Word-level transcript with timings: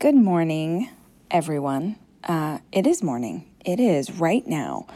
Good 0.00 0.14
morning, 0.14 0.88
everyone. 1.30 1.96
Uh, 2.24 2.60
it 2.72 2.86
is 2.86 3.02
morning. 3.02 3.44
It 3.66 3.78
is 3.78 4.10
right 4.12 4.46
now 4.46 4.86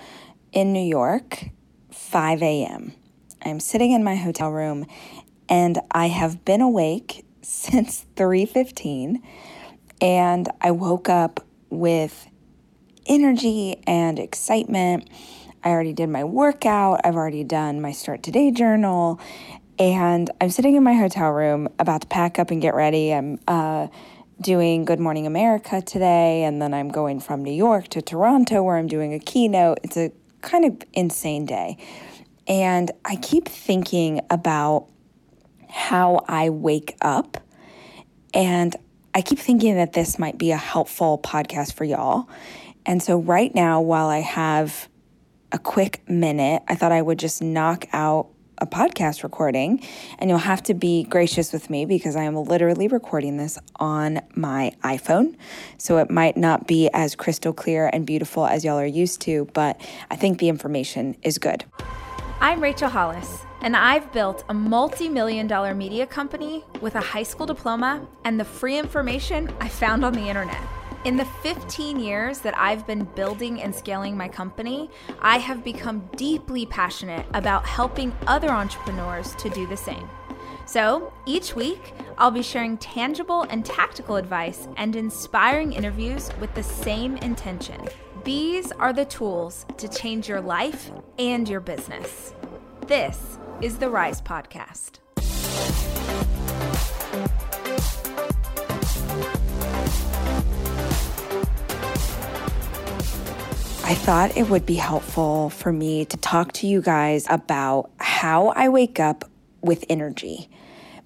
in 0.51 0.73
New 0.73 0.83
York, 0.83 1.51
5 1.91 2.43
a.m. 2.43 2.95
I'm 3.45 3.61
sitting 3.61 3.93
in 3.93 4.03
my 4.03 4.17
hotel 4.17 4.51
room 4.51 4.87
and 5.47 5.79
I 5.91 6.07
have 6.07 6.47
been 6.47 6.63
awake 6.63 7.27
since 7.43 8.07
3:15 8.17 9.21
and 10.01 10.49
I 10.63 10.71
woke 10.71 11.11
up 11.11 11.45
with 11.69 12.27
energy 13.05 13.83
and 13.87 14.19
excitement. 14.19 15.11
I 15.63 15.69
already 15.69 15.93
did 15.93 16.09
my 16.09 16.25
workout. 16.25 17.03
I've 17.05 17.17
already 17.17 17.45
done 17.45 17.83
my 17.83 17.93
start 17.93 18.23
today 18.23 18.53
journal 18.53 19.21
and 19.79 20.31
I'm 20.41 20.49
sitting 20.49 20.77
in 20.77 20.83
my 20.83 20.95
hotel 20.95 21.31
room 21.31 21.69
about 21.79 22.01
to 22.01 22.07
pack 22.07 22.39
up 22.39 22.51
and 22.51 22.63
get 22.63 22.75
ready. 22.75 23.13
I'm 23.13 23.39
uh, 23.47 23.89
doing 24.41 24.85
Good 24.85 25.01
Morning 25.01 25.27
America 25.27 25.81
today, 25.81 26.45
and 26.45 26.61
then 26.61 26.75
I'm 26.75 26.89
going 26.89 27.21
from 27.21 27.43
New 27.43 27.53
York 27.53 27.89
to 27.89 28.03
Toronto 28.03 28.63
where 28.63 28.77
I'm 28.77 28.87
doing 28.87 29.15
a 29.15 29.19
keynote. 29.19 29.79
It's 29.83 29.97
a 29.97 30.13
kind 30.43 30.65
of 30.65 30.83
insane 30.93 31.47
day. 31.47 31.79
And 32.47 32.91
I 33.05 33.17
keep 33.17 33.49
thinking 33.49 34.21
about 34.31 34.89
how 35.69 36.25
I 36.29 36.51
wake 36.51 36.97
up. 37.01 37.39
And 38.33 38.75
I 39.15 39.23
keep 39.23 39.39
thinking 39.39 39.77
that 39.77 39.93
this 39.93 40.19
might 40.19 40.39
be 40.39 40.51
a 40.51 40.57
helpful 40.57 41.19
podcast 41.19 41.73
for 41.75 41.85
y'all. 41.85 42.29
And 42.85 43.03
so, 43.03 43.19
right 43.19 43.55
now, 43.55 43.81
while 43.81 44.09
I 44.09 44.19
have 44.19 44.89
a 45.53 45.59
quick 45.59 46.03
minute, 46.09 46.63
I 46.69 46.75
thought 46.75 46.93
I 46.93 47.01
would 47.01 47.19
just 47.19 47.41
knock 47.41 47.87
out 47.93 48.29
a 48.59 48.67
podcast 48.67 49.23
recording, 49.23 49.83
and 50.19 50.31
you'll 50.31 50.39
have 50.39 50.63
to 50.65 50.75
be 50.75 51.05
gracious 51.05 51.53
with 51.53 51.71
me 51.71 51.85
because 51.85 52.17
I 52.17 52.23
am 52.23 52.37
literally 52.37 52.89
recording 52.89 53.37
this 53.37 53.59
on 53.77 54.21
my 54.35 54.73
iPhone. 54.83 55.37
So 55.79 55.99
it 55.99 56.11
might 56.11 56.37
not 56.37 56.67
be 56.67 56.89
as 56.93 57.15
crystal 57.15 57.53
clear 57.53 57.91
and 57.93 58.07
beautiful 58.07 58.47
as 58.47 58.65
y'all 58.65 58.79
are 58.79 58.87
used 58.87 59.21
to, 59.23 59.49
but 59.53 59.81
I 60.11 60.17
think 60.17 60.39
the 60.39 60.49
information 60.49 61.17
is 61.23 61.39
good. 61.39 61.65
I'm 62.41 62.61
Rachel 62.61 62.89
Hollis, 62.89 63.45
and 63.63 63.77
I've 63.77 64.13
built 64.13 64.45
a 64.49 64.55
multi 64.55 65.09
million 65.09 65.47
dollar 65.47 65.75
media 65.75 66.07
company 66.07 66.65
with 66.81 66.95
a 66.95 67.01
high 67.01 67.23
school 67.23 67.47
diploma 67.47 68.07
and 68.25 68.39
the 68.39 68.45
free 68.45 68.79
information 68.79 69.53
I 69.61 69.69
found 69.69 70.05
on 70.05 70.13
the 70.13 70.29
internet. 70.29 70.63
In 71.05 71.19
the 71.19 71.25
15 71.27 72.01
years 72.01 72.39
that 72.39 72.57
I've 72.57 72.87
been 72.87 73.05
building 73.05 73.61
and 73.61 73.75
scaling 73.75 74.17
my 74.17 74.27
company, 74.27 74.89
I 75.21 75.37
have 75.37 75.63
become 75.63 76.09
deeply 76.17 76.65
passionate 76.65 77.27
about 77.35 77.67
helping 77.67 78.11
other 78.27 78.49
entrepreneurs 78.49 79.35
to 79.35 79.51
do 79.51 79.67
the 79.67 79.77
same. 79.77 80.09
So 80.65 81.13
each 81.27 81.55
week, 81.55 81.93
I'll 82.17 82.31
be 82.31 82.43
sharing 82.43 82.79
tangible 82.79 83.43
and 83.51 83.67
tactical 83.67 84.17
advice 84.17 84.67
and 84.79 84.97
inspiring 84.97 85.75
interviews 85.75 86.31
with 86.41 86.55
the 86.55 86.63
same 86.63 87.19
intention. 87.19 87.87
These 88.25 88.73
are 88.73 88.95
the 88.95 89.05
tools 89.05 89.67
to 89.77 89.89
change 89.89 90.27
your 90.27 90.41
life 90.41 90.91
and 91.19 91.47
your 91.47 91.61
business. 91.61 92.33
This 92.87 93.39
is 93.61 93.77
the 93.77 93.91
Rise 93.91 94.23
Podcast. 94.23 95.01
I 103.95 103.97
thought 103.97 104.37
it 104.37 104.51
would 104.51 104.67
be 104.67 104.75
helpful 104.75 105.51
for 105.51 105.73
me 105.73 106.05
to 106.07 106.17
talk 106.17 106.51
to 106.55 106.67
you 106.67 106.83
guys 106.83 107.27
about 107.31 107.93
how 107.99 108.49
I 108.49 108.69
wake 108.69 108.99
up 108.99 109.25
with 109.61 109.85
energy 109.89 110.51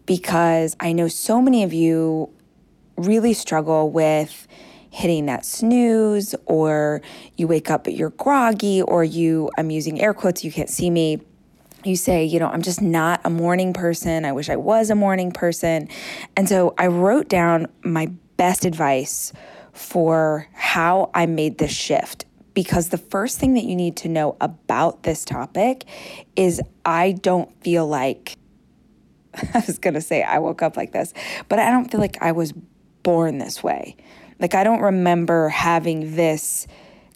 because 0.07 0.75
I 0.81 0.93
know 0.93 1.07
so 1.07 1.43
many 1.43 1.65
of 1.65 1.75
you 1.75 2.31
really 2.97 3.35
struggle 3.35 3.91
with 3.91 4.49
hitting 4.89 5.27
that 5.27 5.45
snooze 5.45 6.35
or 6.47 7.03
you 7.37 7.47
wake 7.47 7.71
up 7.71 7.85
but 7.85 7.93
you're 7.93 8.09
groggy 8.09 8.81
or 8.81 9.05
you 9.05 9.51
I'm 9.59 9.69
using 9.69 10.01
air 10.01 10.15
quotes 10.15 10.43
you 10.43 10.51
can't 10.51 10.71
see 10.71 10.89
me 10.89 11.21
you 11.85 11.95
say, 11.95 12.25
you 12.25 12.41
know, 12.41 12.49
I'm 12.49 12.63
just 12.63 12.81
not 12.81 13.21
a 13.23 13.31
morning 13.31 13.75
person. 13.75 14.25
I 14.25 14.33
wish 14.33 14.49
I 14.49 14.57
was 14.57 14.89
a 14.89 14.95
morning 14.95 15.31
person. 15.31 15.89
And 16.37 16.49
so 16.49 16.75
I 16.79 16.87
wrote 16.87 17.29
down 17.29 17.69
my 17.85 18.07
best 18.39 18.65
advice 18.65 19.35
for 19.75 20.49
how 20.55 21.11
I 21.15 21.27
made 21.27 21.59
this 21.59 21.71
shift 21.71 22.25
because 22.59 22.89
the 22.89 22.99
first 22.99 23.39
thing 23.39 23.55
that 23.55 23.63
you 23.63 23.77
need 23.77 23.95
to 23.95 24.09
know 24.09 24.37
about 24.41 25.05
this 25.05 25.25
topic 25.25 25.85
is 26.35 26.61
I 26.85 27.13
don't 27.13 27.49
feel 27.63 27.87
like 27.87 28.37
I 29.55 29.63
was 29.65 29.79
to 29.79 30.01
say 30.01 30.25
I 30.25 30.41
woke 30.41 30.61
up 30.61 30.77
like 30.77 30.91
this, 30.91 31.15
but 31.49 31.61
I 31.61 31.71
don't 31.71 31.89
feel 31.89 32.01
like 32.01 32.21
I 32.21 32.33
was 32.33 32.53
born 33.05 33.39
this 33.39 33.63
way. 33.63 33.97
Like 34.41 34.57
I 34.57 34.65
don't 34.65 34.81
remember 34.81 35.49
having 35.51 36.17
this 36.17 36.67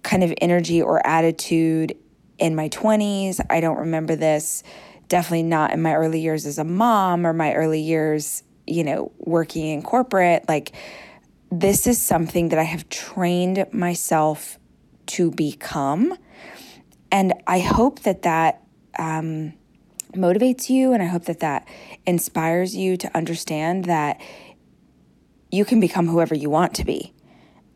kind 0.04 0.22
of 0.22 0.32
energy 0.40 0.80
or 0.80 1.04
attitude 1.04 1.96
in 2.38 2.54
my 2.54 2.68
20s. 2.68 3.44
I 3.50 3.58
don't 3.58 3.78
remember 3.78 4.14
this 4.14 4.62
definitely 5.08 5.42
not 5.42 5.72
in 5.72 5.82
my 5.82 5.94
early 5.94 6.20
years 6.20 6.46
as 6.46 6.58
a 6.58 6.64
mom 6.64 7.26
or 7.26 7.32
my 7.32 7.52
early 7.54 7.80
years, 7.80 8.44
you 8.68 8.84
know, 8.84 9.10
working 9.18 9.66
in 9.66 9.82
corporate. 9.82 10.44
Like 10.46 10.70
this 11.50 11.88
is 11.88 12.00
something 12.00 12.50
that 12.50 12.60
I 12.60 12.62
have 12.62 12.88
trained 12.88 13.66
myself 13.72 14.60
to 15.06 15.30
become. 15.30 16.16
And 17.10 17.34
I 17.46 17.60
hope 17.60 18.00
that 18.00 18.22
that 18.22 18.62
um, 18.98 19.54
motivates 20.14 20.70
you, 20.70 20.92
and 20.92 21.02
I 21.02 21.06
hope 21.06 21.24
that 21.24 21.40
that 21.40 21.66
inspires 22.06 22.74
you 22.74 22.96
to 22.98 23.16
understand 23.16 23.84
that 23.86 24.20
you 25.50 25.64
can 25.64 25.80
become 25.80 26.06
whoever 26.06 26.34
you 26.34 26.48
want 26.48 26.74
to 26.74 26.84
be. 26.84 27.12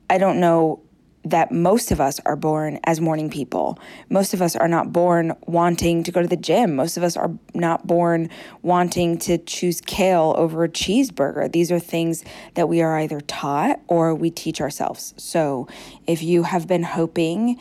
I 0.09 0.19
don't 0.19 0.41
know 0.41 0.86
that 1.31 1.51
most 1.51 1.91
of 1.91 2.01
us 2.01 2.21
are 2.25 2.37
born 2.37 2.79
as 2.85 3.01
morning 3.01 3.29
people. 3.29 3.79
Most 4.09 4.33
of 4.33 4.41
us 4.41 4.55
are 4.55 4.69
not 4.69 4.93
born 4.93 5.33
wanting 5.47 6.05
to 6.05 6.13
go 6.13 6.23
to 6.23 6.29
the 6.29 6.37
gym. 6.37 6.77
Most 6.77 6.97
of 6.97 7.03
us 7.03 7.17
are 7.17 7.31
not 7.53 7.87
born 7.87 8.31
wanting 8.63 9.19
to 9.19 9.37
choose 9.39 9.81
kale 9.81 10.35
over 10.37 10.63
a 10.63 10.69
cheeseburger. 10.69 11.51
These 11.51 11.73
are 11.73 11.81
things 11.81 12.25
that 12.55 12.69
we 12.69 12.81
are 12.81 12.99
either 13.01 13.21
taught 13.21 13.81
or 13.89 14.15
we 14.15 14.31
teach 14.31 14.61
ourselves. 14.61 15.15
So 15.17 15.67
if 16.07 16.23
you 16.23 16.45
have 16.45 16.69
been 16.69 16.85
hoping 16.85 17.59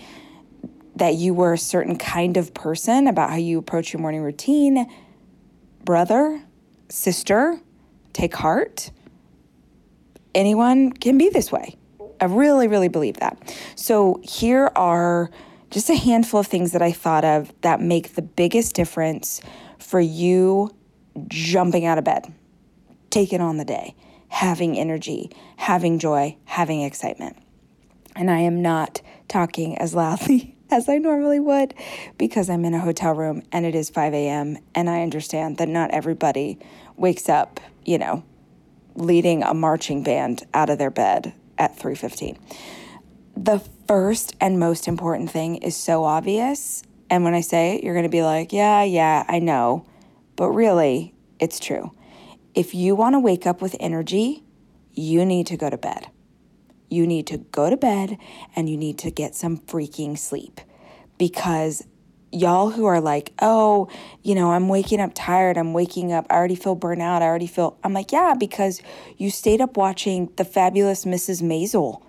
that 0.96 1.16
you 1.16 1.34
were 1.34 1.54
a 1.54 1.58
certain 1.58 1.98
kind 1.98 2.38
of 2.38 2.54
person 2.54 3.08
about 3.08 3.32
how 3.32 3.36
you 3.36 3.58
approach 3.58 3.92
your 3.92 4.02
morning 4.02 4.22
routine, 4.22 4.86
brother, 5.84 6.42
sister, 6.90 7.60
take 8.14 8.36
heart. 8.36 8.92
Anyone 10.36 10.92
can 10.92 11.18
be 11.18 11.30
this 11.30 11.52
way. 11.52 11.78
I 12.20 12.26
really, 12.26 12.68
really 12.68 12.88
believe 12.88 13.18
that. 13.18 13.56
So 13.76 14.20
here 14.24 14.72
are 14.76 15.30
just 15.70 15.90
a 15.90 15.96
handful 15.96 16.40
of 16.40 16.48
things 16.48 16.72
that 16.72 16.82
I 16.82 16.92
thought 16.92 17.26
of 17.26 17.54
that 17.62 17.82
make 17.82 18.16
the 18.16 18.22
biggest 18.22 18.76
difference 18.76 19.42
for 19.78 20.00
you 20.00 20.74
jumping 21.28 21.86
out 21.86 21.98
of 21.98 22.04
bed, 22.04 22.34
taking 23.10 23.42
on 23.42 23.58
the 23.58 23.66
day, 23.66 23.96
having 24.30 24.78
energy, 24.78 25.32
having 25.58 26.00
joy, 26.00 26.38
having 26.46 26.82
excitement. 26.82 27.38
And 28.16 28.32
I 28.32 28.40
am 28.40 28.62
not 28.62 29.02
talking 29.28 29.78
as 29.78 29.94
loudly 29.94 30.56
as 30.72 30.88
I 30.90 30.98
normally 30.98 31.40
would 31.40 31.74
because 32.18 32.50
I'm 32.50 32.66
in 32.66 32.74
a 32.74 32.80
hotel 32.80 33.14
room 33.14 33.44
and 33.52 33.66
it 33.66 33.76
is 33.76 33.90
5 33.90 34.14
a.m. 34.14 34.58
And 34.74 34.90
I 34.90 35.04
understand 35.04 35.58
that 35.58 35.70
not 35.70 35.92
everybody 35.92 36.58
wakes 36.96 37.30
up, 37.30 37.60
you 37.84 37.98
know, 37.98 38.24
leading 38.96 39.44
a 39.44 39.54
marching 39.54 40.04
band 40.04 40.44
out 40.54 40.70
of 40.70 40.78
their 40.78 40.90
bed 40.90 41.34
at 41.58 41.78
3:15. 41.78 42.38
The 43.38 43.60
first 43.88 44.36
and 44.40 44.60
most 44.60 44.88
important 44.88 45.30
thing 45.30 45.58
is 45.58 45.76
so 45.76 46.04
obvious, 46.04 46.84
and 47.10 47.24
when 47.24 47.34
I 47.34 47.42
say 47.42 47.76
it, 47.76 47.84
you're 47.84 47.94
going 47.94 48.04
to 48.04 48.10
be 48.10 48.24
like, 48.24 48.54
"Yeah, 48.54 48.84
yeah, 48.84 49.26
I 49.28 49.40
know." 49.40 49.86
But 50.36 50.50
really, 50.50 51.14
it's 51.40 51.60
true. 51.60 51.92
If 52.54 52.74
you 52.74 52.96
want 52.96 53.14
to 53.14 53.20
wake 53.20 53.46
up 53.46 53.62
with 53.62 53.76
energy, 53.80 54.44
you 54.94 55.26
need 55.26 55.48
to 55.48 55.58
go 55.58 55.70
to 55.70 55.78
bed. 55.78 56.08
You 56.90 57.06
need 57.06 57.28
to 57.28 57.38
go 57.38 57.70
to 57.70 57.78
bed 57.78 58.18
and 58.56 58.70
you 58.70 58.78
need 58.78 58.98
to 59.00 59.12
get 59.12 59.36
some 59.36 59.58
freaking 59.58 60.18
sleep 60.18 60.62
because 61.18 61.86
y'all 62.36 62.70
who 62.70 62.86
are 62.86 63.00
like, 63.00 63.34
oh, 63.42 63.90
you 64.22 64.36
know, 64.36 64.52
I'm 64.52 64.68
waking 64.68 65.00
up 65.00 65.12
tired. 65.16 65.58
I'm 65.58 65.74
waking 65.74 66.12
up. 66.12 66.28
I 66.30 66.36
already 66.36 66.56
feel 66.56 66.76
burnout. 66.76 67.22
I 67.22 67.26
already 67.26 67.48
feel. 67.48 67.78
I'm 67.84 67.94
like, 67.94 68.12
yeah, 68.12 68.34
because 68.38 68.82
you 69.18 69.32
stayed 69.32 69.62
up 69.62 69.78
watching 69.78 70.30
the 70.36 70.46
fabulous 70.46 71.06
Mrs. 71.06 71.42
Maisel 71.42 72.02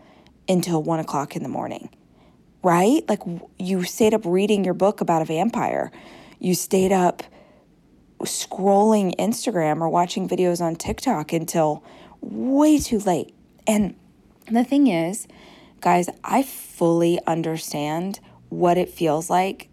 until 0.48 0.82
one 0.82 1.00
o'clock 1.00 1.36
in 1.36 1.42
the 1.42 1.48
morning, 1.48 1.88
right? 2.62 3.02
Like 3.08 3.22
you 3.58 3.84
stayed 3.84 4.14
up 4.14 4.22
reading 4.24 4.64
your 4.64 4.74
book 4.74 5.00
about 5.00 5.22
a 5.22 5.24
vampire. 5.24 5.92
You 6.38 6.54
stayed 6.54 6.92
up 6.92 7.22
scrolling 8.20 9.14
Instagram 9.16 9.80
or 9.80 9.88
watching 9.88 10.28
videos 10.28 10.60
on 10.60 10.76
TikTok 10.76 11.32
until 11.32 11.84
way 12.20 12.78
too 12.78 12.98
late. 12.98 13.32
And 13.66 13.94
the 14.50 14.64
thing 14.64 14.86
is, 14.86 15.28
guys, 15.80 16.08
I 16.24 16.42
fully 16.42 17.20
understand 17.26 18.20
what 18.48 18.78
it 18.78 18.88
feels 18.88 19.28
like 19.28 19.68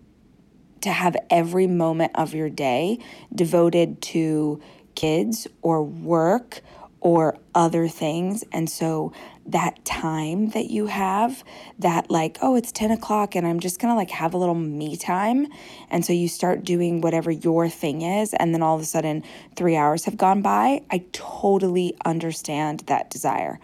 to 0.83 0.91
have 0.91 1.15
every 1.30 1.68
moment 1.68 2.12
of 2.15 2.33
your 2.33 2.50
day 2.50 3.00
devoted 3.33 4.01
to 4.01 4.62
kids 4.95 5.47
or 5.62 5.83
work 5.83 6.62
or 7.03 7.38
other 7.53 7.88
things. 7.89 8.45
And 8.53 8.69
so 8.69 9.12
that 9.45 9.83
time 9.83 10.51
that 10.51 10.69
you 10.71 10.85
have, 10.85 11.44
that 11.80 12.09
like, 12.09 12.38
oh, 12.41 12.56
it's 12.56 12.71
10 12.71 12.91
o'clock 12.91 13.35
and 13.35 13.45
I'm 13.45 13.59
just 13.59 13.80
gonna 13.80 13.95
like 13.95 14.09
have 14.12 14.33
a 14.33 14.38
little 14.38 14.56
me 14.56 14.95
time. 14.95 15.47
And 15.89 16.06
so 16.06 16.13
you 16.13 16.30
start 16.30 16.63
doing 16.63 17.01
whatever 17.01 17.29
your 17.29 17.68
thing 17.68 18.03
is, 18.03 18.33
and 18.36 18.53
then 18.53 18.62
all 18.62 18.75
of 18.75 18.81
a 18.81 18.86
sudden 18.86 19.24
three 19.57 19.75
hours 19.75 20.06
have 20.06 20.15
gone 20.15 20.41
by. 20.41 20.81
I 20.89 21.03
totally 21.12 21.94
understand 22.06 22.81
that 22.88 23.09
desire. 23.09 23.59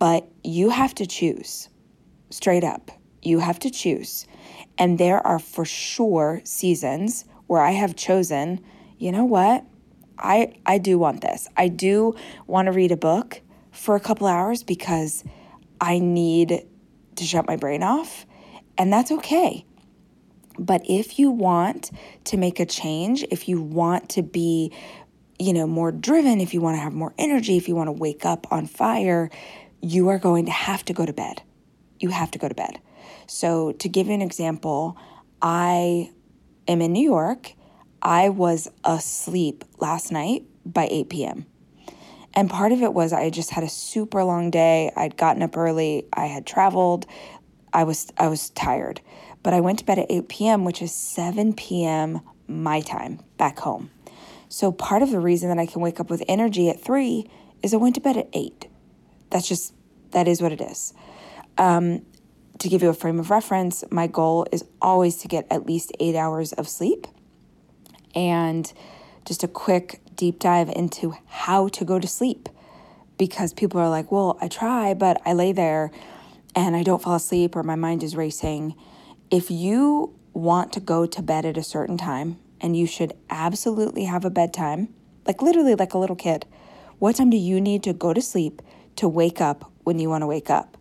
But 0.00 0.28
you 0.42 0.70
have 0.70 0.94
to 0.96 1.06
choose 1.06 1.68
straight 2.30 2.64
up. 2.64 2.90
You 3.22 3.38
have 3.38 3.60
to 3.60 3.70
choose. 3.70 4.26
And 4.78 4.98
there 4.98 5.24
are 5.26 5.38
for 5.38 5.64
sure 5.64 6.40
seasons 6.44 7.24
where 7.46 7.62
I 7.62 7.72
have 7.72 7.96
chosen, 7.96 8.60
you 8.98 9.12
know 9.12 9.24
what? 9.24 9.64
I 10.18 10.54
I 10.64 10.78
do 10.78 10.98
want 10.98 11.20
this. 11.20 11.48
I 11.56 11.68
do 11.68 12.14
want 12.46 12.66
to 12.66 12.72
read 12.72 12.92
a 12.92 12.96
book 12.96 13.40
for 13.72 13.96
a 13.96 14.00
couple 14.00 14.26
hours 14.26 14.62
because 14.62 15.24
I 15.80 15.98
need 15.98 16.66
to 17.16 17.24
shut 17.24 17.46
my 17.46 17.56
brain 17.56 17.82
off, 17.82 18.26
and 18.78 18.92
that's 18.92 19.10
okay. 19.10 19.64
But 20.58 20.82
if 20.88 21.18
you 21.18 21.30
want 21.30 21.90
to 22.24 22.36
make 22.36 22.60
a 22.60 22.66
change, 22.66 23.24
if 23.30 23.48
you 23.48 23.60
want 23.60 24.08
to 24.10 24.22
be, 24.22 24.72
you 25.38 25.52
know, 25.52 25.66
more 25.66 25.90
driven, 25.90 26.40
if 26.40 26.54
you 26.54 26.60
want 26.60 26.76
to 26.76 26.80
have 26.80 26.92
more 26.92 27.12
energy, 27.18 27.56
if 27.56 27.68
you 27.68 27.74
want 27.74 27.88
to 27.88 27.92
wake 27.92 28.24
up 28.24 28.46
on 28.52 28.66
fire, 28.66 29.30
you 29.80 30.08
are 30.08 30.18
going 30.18 30.46
to 30.46 30.52
have 30.52 30.84
to 30.84 30.92
go 30.92 31.04
to 31.04 31.12
bed. 31.12 31.42
You 31.98 32.10
have 32.10 32.30
to 32.32 32.38
go 32.38 32.48
to 32.48 32.54
bed. 32.54 32.80
So, 33.26 33.72
to 33.72 33.88
give 33.88 34.06
you 34.08 34.14
an 34.14 34.22
example, 34.22 34.96
I 35.40 36.10
am 36.68 36.80
in 36.80 36.92
New 36.92 37.04
York 37.04 37.54
I 38.04 38.28
was 38.28 38.70
asleep 38.84 39.64
last 39.78 40.12
night 40.12 40.44
by 40.66 40.88
8 40.90 41.08
p.m. 41.08 41.46
And 42.34 42.50
part 42.50 42.70
of 42.70 42.82
it 42.82 42.92
was 42.92 43.14
I 43.14 43.30
just 43.30 43.50
had 43.50 43.64
a 43.64 43.68
super 43.68 44.22
long 44.24 44.50
day. 44.50 44.92
I'd 44.94 45.16
gotten 45.16 45.42
up 45.42 45.56
early, 45.56 46.06
I 46.12 46.26
had 46.26 46.46
traveled. 46.46 47.06
I 47.72 47.84
was 47.84 48.12
I 48.18 48.28
was 48.28 48.50
tired. 48.50 49.00
But 49.42 49.54
I 49.54 49.60
went 49.60 49.78
to 49.78 49.84
bed 49.84 49.98
at 49.98 50.10
8 50.10 50.28
p.m., 50.28 50.64
which 50.64 50.82
is 50.82 50.94
7 50.94 51.54
p.m. 51.54 52.20
my 52.46 52.80
time 52.80 53.20
back 53.38 53.58
home. 53.60 53.90
So 54.48 54.70
part 54.70 55.02
of 55.02 55.10
the 55.10 55.20
reason 55.20 55.48
that 55.48 55.58
I 55.58 55.66
can 55.66 55.80
wake 55.80 55.98
up 55.98 56.10
with 56.10 56.22
energy 56.28 56.68
at 56.68 56.80
3 56.80 57.28
is 57.62 57.72
I 57.72 57.78
went 57.78 57.94
to 57.94 58.00
bed 58.00 58.16
at 58.16 58.28
8. 58.32 58.68
That's 59.30 59.48
just 59.48 59.72
that 60.10 60.28
is 60.28 60.42
what 60.42 60.52
it 60.52 60.60
is. 60.60 60.92
Um, 61.56 62.02
to 62.58 62.68
give 62.68 62.82
you 62.82 62.88
a 62.88 62.94
frame 62.94 63.18
of 63.18 63.30
reference, 63.30 63.84
my 63.90 64.06
goal 64.06 64.46
is 64.52 64.64
always 64.80 65.16
to 65.18 65.28
get 65.28 65.46
at 65.50 65.66
least 65.66 65.92
8 66.00 66.14
hours 66.14 66.52
of 66.52 66.68
sleep 66.68 67.06
and 68.14 68.72
just 69.24 69.42
a 69.42 69.48
quick 69.48 70.00
deep 70.14 70.38
dive 70.38 70.68
into 70.68 71.14
how 71.26 71.68
to 71.68 71.84
go 71.84 71.98
to 71.98 72.06
sleep 72.06 72.48
because 73.18 73.52
people 73.52 73.80
are 73.80 73.88
like, 73.88 74.10
well, 74.12 74.38
I 74.40 74.48
try, 74.48 74.94
but 74.94 75.20
I 75.24 75.32
lay 75.32 75.52
there 75.52 75.90
and 76.54 76.76
I 76.76 76.82
don't 76.82 77.02
fall 77.02 77.16
asleep 77.16 77.56
or 77.56 77.62
my 77.62 77.74
mind 77.74 78.02
is 78.02 78.14
racing. 78.14 78.74
If 79.30 79.50
you 79.50 80.14
want 80.32 80.72
to 80.74 80.80
go 80.80 81.06
to 81.06 81.22
bed 81.22 81.44
at 81.44 81.56
a 81.56 81.62
certain 81.62 81.96
time, 81.96 82.38
and 82.64 82.74
you 82.74 82.86
should 82.86 83.12
absolutely 83.28 84.04
have 84.04 84.24
a 84.24 84.30
bedtime, 84.30 84.88
like 85.26 85.42
literally 85.42 85.74
like 85.74 85.92
a 85.92 85.98
little 85.98 86.16
kid, 86.16 86.46
what 86.98 87.16
time 87.16 87.28
do 87.28 87.36
you 87.36 87.60
need 87.60 87.82
to 87.82 87.92
go 87.92 88.14
to 88.14 88.22
sleep 88.22 88.62
to 88.96 89.06
wake 89.06 89.38
up 89.38 89.70
when 89.82 89.98
you 89.98 90.08
want 90.08 90.22
to 90.22 90.26
wake 90.26 90.48
up? 90.48 90.78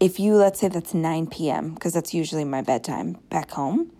If 0.00 0.18
you, 0.18 0.34
let's 0.36 0.58
say 0.58 0.68
that's 0.68 0.94
9 0.94 1.26
p.m., 1.26 1.74
because 1.74 1.92
that's 1.92 2.14
usually 2.14 2.44
my 2.44 2.62
bedtime 2.62 3.18
back 3.28 3.50
home, 3.50 3.92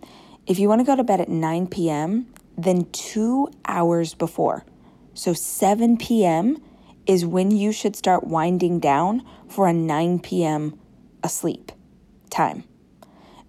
if 0.47 0.57
you 0.57 0.67
want 0.67 0.79
to 0.81 0.85
go 0.85 0.95
to 0.95 1.03
bed 1.03 1.21
at 1.21 1.29
9 1.29 1.67
p.m., 1.67 2.25
then 2.57 2.89
two 2.91 3.49
hours 3.65 4.15
before, 4.15 4.65
so 5.13 5.33
7 5.33 5.97
p.m., 5.97 6.57
is 7.05 7.23
when 7.25 7.51
you 7.51 7.71
should 7.71 7.95
start 7.95 8.23
winding 8.23 8.79
down 8.79 9.23
for 9.47 9.67
a 9.67 9.73
9 9.73 10.19
p.m. 10.19 10.79
asleep 11.23 11.71
time. 12.31 12.63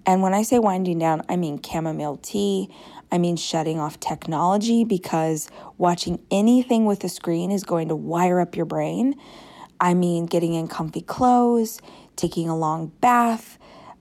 And 0.04 0.20
when 0.20 0.34
I 0.34 0.42
say 0.42 0.58
winding 0.58 0.98
down, 0.98 1.22
I 1.28 1.36
mean 1.36 1.60
chamomile 1.62 2.18
tea. 2.18 2.68
I 3.10 3.18
mean 3.18 3.36
shutting 3.36 3.78
off 3.78 4.00
technology 4.00 4.84
because 4.84 5.48
watching 5.78 6.18
anything 6.30 6.86
with 6.86 7.04
a 7.04 7.08
screen 7.08 7.50
is 7.50 7.62
going 7.62 7.88
to 7.88 7.96
wire 7.96 8.40
up 8.40 8.56
your 8.56 8.66
brain. 8.66 9.14
I 9.80 9.94
mean 9.94 10.26
getting 10.26 10.54
in 10.54 10.68
comfy 10.68 11.02
clothes, 11.02 11.80
taking 12.16 12.48
a 12.48 12.56
long 12.56 12.88
bath, 13.00 13.58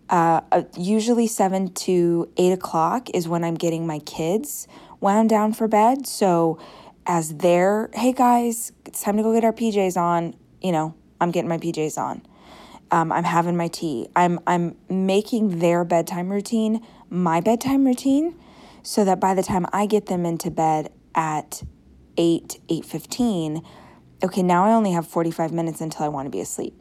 uh, 0.10 0.42
uh, 0.52 0.64
usually 0.78 1.28
seven 1.28 1.74
to 1.74 2.32
eight 2.38 2.52
o'clock 2.52 3.10
is 3.14 3.28
when 3.28 3.44
I'm 3.44 3.56
getting 3.56 3.88
my 3.88 4.00
kids 4.00 4.68
wound 5.00 5.30
down 5.30 5.54
for 5.54 5.68
bed. 5.68 6.06
So 6.06 6.60
as 7.06 7.36
they're, 7.36 7.90
hey 7.94 8.14
guys, 8.14 8.72
it's 8.86 9.02
time 9.02 9.18
to 9.18 9.24
go 9.24 9.34
get 9.34 9.44
our 9.44 9.54
PJs 9.54 9.98
on, 9.98 10.36
you 10.62 10.72
know, 10.72 10.94
I'm 11.20 11.32
getting 11.32 11.50
my 11.50 11.58
PJs 11.58 11.98
on. 11.98 12.22
Um, 12.92 13.12
I'm 13.12 13.24
having 13.24 13.56
my 13.56 13.70
tea. 13.70 14.10
I'm 14.18 14.40
I'm 14.46 14.76
making 14.90 15.60
their 15.60 15.86
bedtime 15.86 16.30
routine 16.30 16.86
my 17.12 17.42
bedtime 17.42 17.86
routine, 17.86 18.36
so 18.84 19.06
that 19.06 19.20
by 19.20 19.34
the 19.34 19.44
time 19.44 19.66
I 19.74 19.86
get 19.86 20.08
them 20.08 20.26
into 20.26 20.50
bed 20.50 20.92
at 21.14 21.62
eight 22.18 22.60
eight 22.70 22.86
fifteen, 22.86 23.64
okay, 24.24 24.42
now 24.42 24.66
I 24.66 24.74
only 24.74 24.92
have 24.92 25.08
forty 25.08 25.30
five 25.30 25.52
minutes 25.52 25.82
until 25.82 26.06
I 26.06 26.08
want 26.08 26.26
to 26.26 26.30
be 26.30 26.40
asleep. 26.40 26.81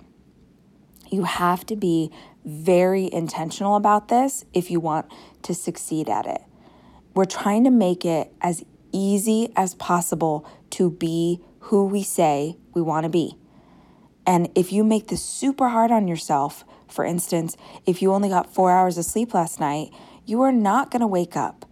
You 1.11 1.25
have 1.25 1.67
to 1.67 1.77
be 1.77 2.11
very 2.45 3.13
intentional 3.13 3.77
about 3.77 4.09
this 4.09 4.45
if 4.55 4.71
you 4.71 4.81
want 4.81 5.07
to 5.43 5.55
succeed 5.55 6.09
at 6.09 6.27
it. 6.27 6.41
We're 7.15 7.25
trying 7.25 7.65
to 7.65 7.71
make 7.71 8.05
it 8.05 8.33
as 8.41 8.65
easy 8.93 9.53
as 9.57 9.75
possible 9.75 10.47
to 10.71 10.91
be 10.91 11.41
who 11.61 11.85
we 11.87 12.03
say 12.03 12.57
we 12.73 12.81
want 12.81 13.05
to 13.05 13.11
be. 13.11 13.37
And 14.27 14.49
if 14.55 14.73
you 14.73 14.85
make 14.85 15.09
this 15.09 15.25
super 15.25 15.69
hard 15.69 15.91
on 15.91 16.07
yourself, 16.07 16.65
for 16.89 17.05
instance, 17.05 17.57
if 17.87 18.01
you 18.01 18.13
only 18.13 18.29
got 18.29 18.53
four 18.55 18.71
hours 18.71 18.97
of 18.97 19.05
sleep 19.05 19.35
last 19.35 19.61
night, 19.61 19.91
you 20.25 20.43
are 20.43 20.53
not 20.53 20.91
going 20.91 21.01
to 21.01 21.07
wake 21.07 21.37
up 21.37 21.67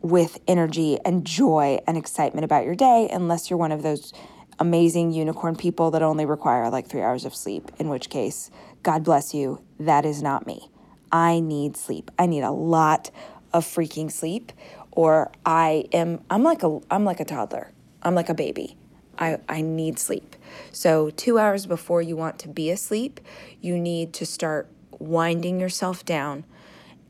with 0.00 0.38
energy 0.46 0.98
and 1.04 1.24
joy 1.24 1.78
and 1.86 1.96
excitement 1.96 2.44
about 2.44 2.64
your 2.64 2.76
day 2.76 3.08
unless 3.12 3.50
you're 3.50 3.58
one 3.58 3.72
of 3.72 3.82
those 3.82 4.12
amazing 4.60 5.12
unicorn 5.12 5.56
people 5.56 5.90
that 5.90 6.02
only 6.02 6.24
require 6.24 6.70
like 6.70 6.86
three 6.86 7.02
hours 7.02 7.24
of 7.24 7.34
sleep, 7.34 7.70
in 7.78 7.88
which 7.88 8.10
case, 8.10 8.50
God 8.82 9.04
bless 9.04 9.34
you, 9.34 9.62
that 9.78 10.04
is 10.04 10.22
not 10.22 10.46
me. 10.46 10.70
I 11.10 11.40
need 11.40 11.76
sleep. 11.76 12.10
I 12.18 12.26
need 12.26 12.42
a 12.42 12.50
lot 12.50 13.10
of 13.52 13.64
freaking 13.64 14.10
sleep 14.10 14.52
or 14.92 15.30
I 15.46 15.84
am 15.92 16.20
I'm 16.28 16.42
like 16.42 16.62
a 16.62 16.80
I'm 16.90 17.04
like 17.04 17.20
a 17.20 17.24
toddler. 17.24 17.72
I'm 18.02 18.14
like 18.14 18.28
a 18.28 18.34
baby. 18.34 18.76
I, 19.18 19.38
I 19.48 19.60
need 19.60 19.98
sleep. 19.98 20.36
So, 20.72 21.10
two 21.10 21.38
hours 21.38 21.66
before 21.66 22.02
you 22.02 22.16
want 22.16 22.38
to 22.40 22.48
be 22.48 22.70
asleep, 22.70 23.20
you 23.60 23.78
need 23.78 24.12
to 24.14 24.26
start 24.26 24.68
winding 24.98 25.60
yourself 25.60 26.04
down. 26.04 26.44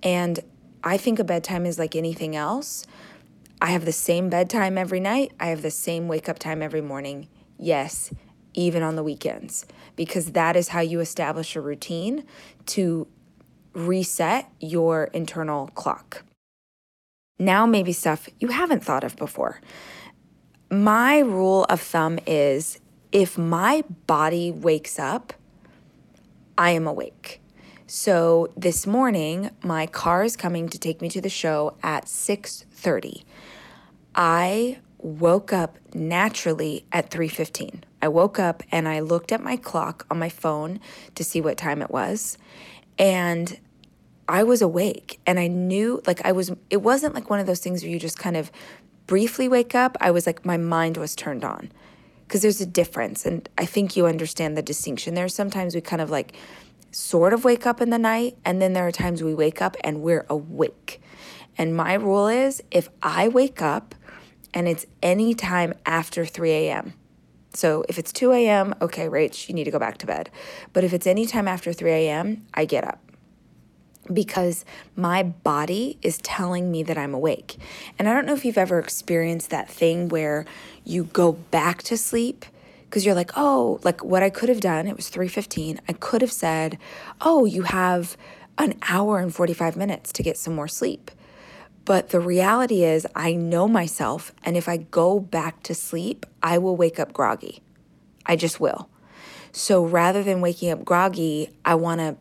And 0.03 0.41
I 0.83 0.97
think 0.97 1.19
a 1.19 1.25
bedtime 1.25 1.67
is 1.67 1.79
like 1.79 1.95
anything 1.95 2.35
else. 2.35 2.87
I 3.61 3.73
have 3.73 3.85
the 3.85 3.93
same 3.93 4.31
bedtime 4.31 4.79
every 4.79 5.01
night, 5.01 5.33
I 5.39 5.47
have 5.49 5.63
the 5.63 5.71
same 5.71 6.09
wake 6.09 6.29
up 6.29 6.39
time 6.39 6.63
every 6.63 6.81
morning. 6.81 7.29
Yes, 7.59 8.13
even 8.59 8.83
on 8.83 8.97
the 8.97 9.05
weekends, 9.05 9.65
because 9.95 10.33
that 10.33 10.57
is 10.57 10.69
how 10.69 10.81
you 10.81 10.99
establish 10.99 11.55
a 11.55 11.61
routine 11.61 12.25
to 12.67 13.07
reset 13.73 14.51
your 14.59 15.05
internal 15.13 15.69
clock. 15.69 16.25
Now, 17.39 17.67
maybe 17.67 17.93
stuff 17.93 18.29
you 18.41 18.49
haven't 18.49 18.83
thought 18.83 19.05
of 19.05 19.15
before. 19.15 19.61
My 20.71 21.21
rule 21.21 21.65
of 21.65 21.81
thumb 21.81 22.19
is 22.27 22.81
if 23.13 23.39
my 23.39 23.85
body 24.09 24.51
wakes 24.51 24.99
up, 24.99 25.33
I 26.59 26.71
am 26.73 26.89
awake. 26.89 27.41
So 27.87 28.53
this 28.57 28.89
morning, 28.89 29.51
my 29.63 29.87
car 29.87 30.25
is 30.25 30.37
coming 30.37 30.69
to 30.69 30.79
take 30.79 31.01
me 31.01 31.09
to 31.11 31.21
the 31.21 31.31
show 31.31 31.77
at 31.83 32.07
6:30. 32.09 33.23
I 34.17 34.79
woke 34.99 35.53
up 35.53 35.79
naturally 35.95 36.85
at 36.93 37.11
3:15. 37.11 37.83
I 38.03 38.09
woke 38.09 38.39
up 38.39 38.63
and 38.71 38.89
I 38.89 39.01
looked 39.01 39.33
at 39.33 39.43
my 39.43 39.57
clock 39.57 40.07
on 40.11 40.19
my 40.19 40.29
phone 40.29 40.81
to 41.15 41.25
see 41.25 41.41
what 41.41 41.57
time 41.57 41.83
it 41.83 41.91
was 41.91 42.39
and 42.99 43.59
I 44.29 44.43
was 44.43 44.61
awake 44.61 45.21
and 45.27 45.39
I 45.39 45.47
knew 45.47 46.03
like 46.07 46.25
I 46.25 46.33
was 46.33 46.53
it 46.69 46.83
wasn't 46.83 47.15
like 47.15 47.31
one 47.31 47.41
of 47.41 47.47
those 47.47 47.61
things 47.61 47.83
where 47.83 47.91
you 47.91 47.99
just 47.99 48.19
kind 48.19 48.37
of 48.37 48.51
briefly 49.07 49.49
wake 49.49 49.75
up. 49.75 49.97
I 50.01 50.11
was 50.11 50.27
like 50.27 50.45
my 50.45 50.57
mind 50.57 50.97
was 50.97 51.17
turned 51.17 51.45
on. 51.45 51.73
Cuz 52.29 52.43
there's 52.43 52.61
a 52.61 52.67
difference 52.67 53.25
and 53.25 53.49
I 53.57 53.65
think 53.65 53.97
you 53.97 54.07
understand 54.07 54.57
the 54.57 54.63
distinction. 54.63 55.15
There 55.15 55.29
sometimes 55.29 55.75
we 55.75 55.81
kind 55.81 56.03
of 56.03 56.11
like 56.11 56.35
sort 56.91 57.33
of 57.33 57.45
wake 57.45 57.67
up 57.67 57.81
in 57.81 57.91
the 57.91 57.99
night 57.99 58.37
and 58.45 58.61
then 58.61 58.73
there 58.73 58.87
are 58.87 58.93
times 58.93 59.23
we 59.23 59.35
wake 59.35 59.63
up 59.63 59.77
and 59.83 60.03
we're 60.03 60.27
awake. 60.29 61.01
And 61.57 61.75
my 61.75 61.95
rule 61.95 62.29
is 62.29 62.63
if 62.71 62.89
I 63.03 63.29
wake 63.29 63.63
up 63.63 63.95
and 64.59 64.69
it's 64.69 64.87
any 65.03 65.35
time 65.35 65.73
after 65.87 66.27
3 66.27 66.51
a.m. 66.53 66.95
So 67.55 67.85
if 67.89 67.99
it's 68.01 68.13
2 68.13 68.33
a.m., 68.33 68.75
okay, 68.83 69.09
Rach, 69.09 69.49
you 69.49 69.55
need 69.57 69.65
to 69.65 69.73
go 69.73 69.79
back 69.81 69.99
to 70.01 70.07
bed. 70.07 70.31
But 70.75 70.85
if 70.85 70.93
it's 70.93 71.07
any 71.07 71.27
time 71.27 71.49
after 71.49 71.73
3 71.73 71.91
a.m., 71.93 72.47
I 72.55 72.67
get 72.67 72.85
up. 72.85 73.01
because 74.13 74.65
my 74.97 75.23
body 75.23 75.99
is 76.03 76.19
telling 76.19 76.71
me 76.71 76.83
that 76.83 76.97
I'm 76.99 77.15
awake. 77.15 77.57
And 77.99 78.09
I 78.09 78.15
don't 78.15 78.27
know 78.27 78.35
if 78.35 78.45
you've 78.45 78.59
ever 78.59 78.79
experienced 78.79 79.51
that 79.51 79.69
thing 79.69 80.09
where 80.09 80.47
you 80.85 81.05
go 81.05 81.33
back 81.33 81.83
to 81.85 81.97
sleep 81.97 82.47
because 82.85 83.05
you're 83.05 83.15
like, 83.15 83.33
"Oh, 83.37 83.81
like 83.85 84.03
what 84.03 84.23
I 84.23 84.31
could 84.31 84.49
have 84.49 84.61
done, 84.61 84.87
it 84.87 84.97
was 84.97 85.11
3:15. 85.11 85.79
I 85.89 85.93
could 85.93 86.23
have 86.23 86.33
said, 86.33 86.79
"Oh, 87.21 87.45
you 87.45 87.63
have 87.63 88.17
an 88.57 88.75
hour 88.89 89.19
and 89.19 89.35
45 89.35 89.77
minutes 89.77 90.13
to 90.13 90.23
get 90.23 90.39
some 90.39 90.55
more 90.55 90.69
sleep." 90.69 91.11
But 91.89 92.11
the 92.11 92.21
reality 92.21 92.85
is, 92.85 93.07
I 93.15 93.33
know 93.33 93.67
myself, 93.67 94.31
and 94.45 94.59
if 94.59 94.69
I 94.69 94.77
go 94.77 95.19
back 95.19 95.63
to 95.63 95.75
sleep, 95.75 96.27
I 96.43 96.59
will 96.59 96.77
wake 96.77 97.01
up 97.01 97.15
groggy. 97.15 97.63
I 98.27 98.37
just 98.37 98.61
will. 98.61 98.91
So 99.53 99.83
rather 99.87 100.23
than 100.23 100.43
waking 100.43 100.71
up 100.71 100.85
groggy, 100.85 101.49
I 101.65 101.77
want 101.77 102.03
to 102.03 102.19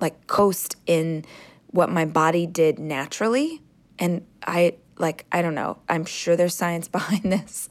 like 0.00 0.26
coast 0.26 0.76
in 0.86 1.26
what 1.66 1.90
my 1.90 2.06
body 2.06 2.46
did 2.46 2.78
naturally. 2.78 3.60
And 3.98 4.24
I 4.46 4.76
like, 4.96 5.26
I 5.30 5.42
don't 5.42 5.54
know, 5.54 5.76
I'm 5.86 6.06
sure 6.06 6.34
there's 6.34 6.54
science 6.54 6.88
behind 6.98 7.24
this. 7.24 7.68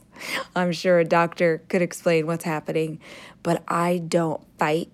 I'm 0.54 0.70
sure 0.70 1.00
a 1.00 1.04
doctor 1.04 1.64
could 1.68 1.82
explain 1.82 2.28
what's 2.28 2.44
happening, 2.44 3.00
but 3.42 3.64
I 3.66 3.98
don't 3.98 4.40
fight. 4.56 4.92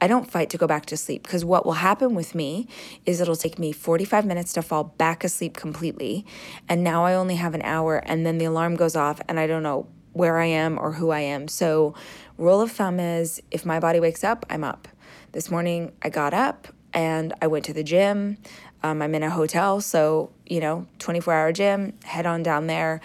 I 0.00 0.08
don't 0.08 0.30
fight 0.30 0.50
to 0.50 0.58
go 0.58 0.66
back 0.66 0.86
to 0.86 0.96
sleep 0.96 1.22
because 1.22 1.44
what 1.44 1.64
will 1.64 1.74
happen 1.74 2.14
with 2.14 2.34
me 2.34 2.68
is 3.06 3.20
it'll 3.20 3.36
take 3.36 3.58
me 3.58 3.72
45 3.72 4.26
minutes 4.26 4.52
to 4.54 4.62
fall 4.62 4.84
back 4.84 5.24
asleep 5.24 5.56
completely. 5.56 6.26
And 6.68 6.84
now 6.84 7.04
I 7.04 7.14
only 7.14 7.36
have 7.36 7.54
an 7.54 7.62
hour, 7.62 7.96
and 7.96 8.26
then 8.26 8.38
the 8.38 8.44
alarm 8.44 8.76
goes 8.76 8.94
off, 8.94 9.20
and 9.28 9.40
I 9.40 9.46
don't 9.46 9.62
know 9.62 9.86
where 10.12 10.38
I 10.38 10.46
am 10.46 10.78
or 10.78 10.92
who 10.92 11.10
I 11.10 11.20
am. 11.20 11.48
So, 11.48 11.94
rule 12.38 12.60
of 12.60 12.72
thumb 12.72 13.00
is 13.00 13.42
if 13.50 13.64
my 13.64 13.80
body 13.80 14.00
wakes 14.00 14.24
up, 14.24 14.44
I'm 14.50 14.64
up. 14.64 14.88
This 15.32 15.50
morning 15.50 15.92
I 16.02 16.08
got 16.08 16.32
up 16.32 16.68
and 16.94 17.34
I 17.42 17.46
went 17.46 17.64
to 17.66 17.74
the 17.74 17.84
gym. 17.84 18.38
Um, 18.82 19.02
I'm 19.02 19.14
in 19.14 19.22
a 19.22 19.30
hotel, 19.30 19.80
so, 19.80 20.30
you 20.46 20.60
know, 20.60 20.86
24 20.98 21.34
hour 21.34 21.52
gym, 21.52 21.94
head 22.04 22.24
on 22.24 22.42
down 22.42 22.66
there. 22.66 23.00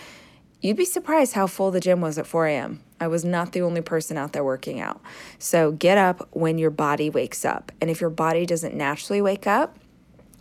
You'd 0.61 0.77
be 0.77 0.85
surprised 0.85 1.33
how 1.33 1.47
full 1.47 1.71
the 1.71 1.79
gym 1.79 2.01
was 2.01 2.17
at 2.17 2.27
4 2.27 2.47
a.m. 2.47 2.81
I 3.01 3.07
was 3.07 3.25
not 3.25 3.51
the 3.51 3.61
only 3.61 3.81
person 3.81 4.15
out 4.15 4.31
there 4.31 4.43
working 4.43 4.79
out. 4.79 5.01
So 5.39 5.73
get 5.73 5.97
up 5.97 6.29
when 6.31 6.57
your 6.57 6.69
body 6.69 7.09
wakes 7.09 7.43
up. 7.43 7.73
And 7.81 7.89
if 7.89 7.99
your 7.99 8.09
body 8.09 8.45
doesn't 8.45 8.75
naturally 8.75 9.21
wake 9.21 9.45
up, 9.45 9.77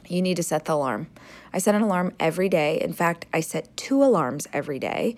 you 0.07 0.23
need 0.23 0.37
to 0.37 0.43
set 0.43 0.67
the 0.67 0.75
alarm. 0.75 1.09
I 1.53 1.59
set 1.59 1.75
an 1.75 1.83
alarm 1.83 2.15
every 2.21 2.49
day. 2.49 2.81
In 2.81 2.93
fact, 2.93 3.27
I 3.33 3.41
set 3.41 3.77
two 3.77 4.05
alarms 4.05 4.47
every 4.53 4.79
day 4.79 5.17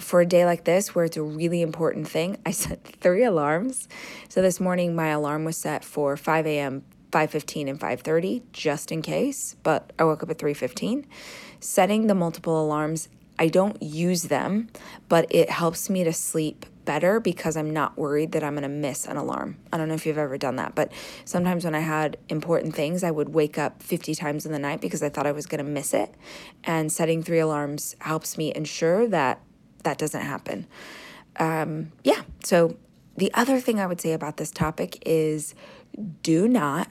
for 0.00 0.20
a 0.20 0.26
day 0.26 0.44
like 0.44 0.64
this 0.64 0.94
where 0.94 1.04
it's 1.04 1.16
a 1.16 1.22
really 1.22 1.62
important 1.62 2.08
thing, 2.08 2.38
I 2.46 2.50
set 2.50 2.84
three 2.84 3.24
alarms. 3.24 3.88
So 4.28 4.42
this 4.42 4.60
morning 4.60 4.94
my 4.94 5.08
alarm 5.08 5.44
was 5.44 5.56
set 5.56 5.84
for 5.84 6.16
5 6.16 6.46
a.m., 6.46 6.82
5:15 7.10 7.68
and 7.68 7.78
5:30 7.78 8.42
just 8.52 8.90
in 8.90 9.00
case, 9.00 9.54
but 9.62 9.92
I 9.98 10.04
woke 10.04 10.24
up 10.24 10.30
at 10.30 10.38
3:15. 10.38 11.04
Setting 11.60 12.08
the 12.08 12.14
multiple 12.14 12.60
alarms, 12.60 13.08
I 13.38 13.46
don't 13.48 13.80
use 13.80 14.24
them, 14.24 14.68
but 15.08 15.26
it 15.30 15.48
helps 15.48 15.88
me 15.88 16.02
to 16.02 16.12
sleep 16.12 16.66
better 16.84 17.20
because 17.20 17.56
I'm 17.56 17.70
not 17.70 17.96
worried 17.96 18.32
that 18.32 18.44
I'm 18.44 18.54
going 18.54 18.62
to 18.62 18.68
miss 18.68 19.06
an 19.06 19.16
alarm. 19.16 19.56
I 19.72 19.76
don't 19.76 19.88
know 19.88 19.94
if 19.94 20.06
you've 20.06 20.18
ever 20.18 20.38
done 20.38 20.56
that, 20.56 20.74
but 20.74 20.92
sometimes 21.24 21.64
when 21.64 21.74
I 21.74 21.80
had 21.80 22.16
important 22.28 22.74
things, 22.74 23.02
I 23.02 23.10
would 23.10 23.30
wake 23.30 23.58
up 23.58 23.82
50 23.82 24.14
times 24.14 24.46
in 24.46 24.52
the 24.52 24.58
night 24.58 24.80
because 24.80 25.02
I 25.02 25.08
thought 25.08 25.26
I 25.26 25.32
was 25.32 25.46
going 25.46 25.64
to 25.64 25.70
miss 25.70 25.94
it. 25.94 26.14
And 26.64 26.92
setting 26.92 27.22
three 27.22 27.38
alarms 27.38 27.96
helps 28.00 28.38
me 28.38 28.52
ensure 28.54 29.06
that 29.08 29.40
that 29.82 29.98
doesn't 29.98 30.22
happen. 30.22 30.66
Um, 31.36 31.92
yeah. 32.02 32.22
So 32.42 32.76
the 33.16 33.32
other 33.34 33.60
thing 33.60 33.80
I 33.80 33.86
would 33.86 34.00
say 34.00 34.12
about 34.12 34.36
this 34.36 34.50
topic 34.50 35.02
is 35.06 35.54
do 36.22 36.48
not, 36.48 36.88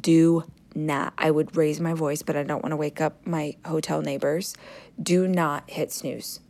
do 0.00 0.44
not. 0.74 1.12
I 1.18 1.30
would 1.30 1.56
raise 1.56 1.80
my 1.80 1.94
voice, 1.94 2.22
but 2.22 2.36
I 2.36 2.42
don't 2.42 2.62
want 2.62 2.72
to 2.72 2.76
wake 2.76 3.00
up 3.00 3.26
my 3.26 3.56
hotel 3.64 4.02
neighbors. 4.02 4.56
Do 5.02 5.26
not 5.26 5.68
hit 5.70 5.92
snooze. 5.92 6.40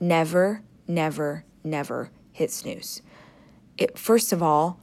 Never, 0.00 0.62
never, 0.88 1.44
never 1.64 2.10
hit 2.32 2.50
snooze. 2.50 3.02
It, 3.78 3.98
first 3.98 4.32
of 4.32 4.42
all, 4.42 4.78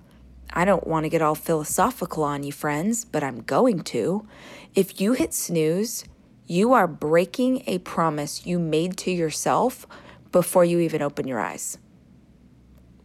I 0.51 0.65
don't 0.65 0.88
want 0.88 1.03
to 1.03 1.09
get 1.09 1.21
all 1.21 1.36
philosophical 1.36 2.24
on 2.24 2.43
you, 2.43 2.51
friends, 2.51 3.05
but 3.05 3.24
I'm 3.24 3.41
going 3.41 3.81
to. 3.81 4.27
If 4.74 5.00
you 5.00 5.13
hit 5.13 5.33
snooze, 5.33 6.05
you 6.48 6.74
are 6.74 6.88
breaking 6.88 7.63
a 7.67 7.77
promise 7.79 8.45
you 8.45 8.57
made 8.57 8.98
to 8.98 9.12
yourself 9.12 9.86
before 10.31 10.65
you 10.65 10.79
even 10.79 11.01
open 11.01 11.27
your 11.27 11.39
eyes. 11.39 11.77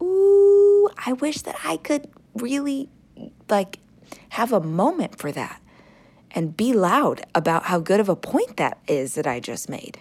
Ooh, 0.01 0.89
I 1.05 1.13
wish 1.13 1.41
that 1.43 1.55
I 1.63 1.77
could 1.77 2.07
really 2.35 2.89
like 3.49 3.79
have 4.29 4.51
a 4.51 4.59
moment 4.59 5.19
for 5.19 5.31
that 5.31 5.61
and 6.31 6.57
be 6.57 6.73
loud 6.73 7.21
about 7.33 7.63
how 7.65 7.79
good 7.79 7.99
of 7.99 8.09
a 8.09 8.15
point 8.15 8.57
that 8.57 8.79
is 8.87 9.15
that 9.15 9.27
I 9.27 9.39
just 9.39 9.69
made. 9.69 9.97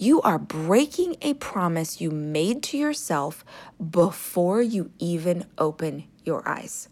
You 0.00 0.22
are 0.22 0.38
breaking 0.38 1.16
a 1.20 1.34
promise 1.34 2.00
you 2.00 2.10
made 2.10 2.62
to 2.62 2.78
yourself 2.78 3.44
before 3.90 4.62
you 4.62 4.92
even 4.98 5.44
open 5.58 6.04
your 6.24 6.48
eyes. 6.48 6.88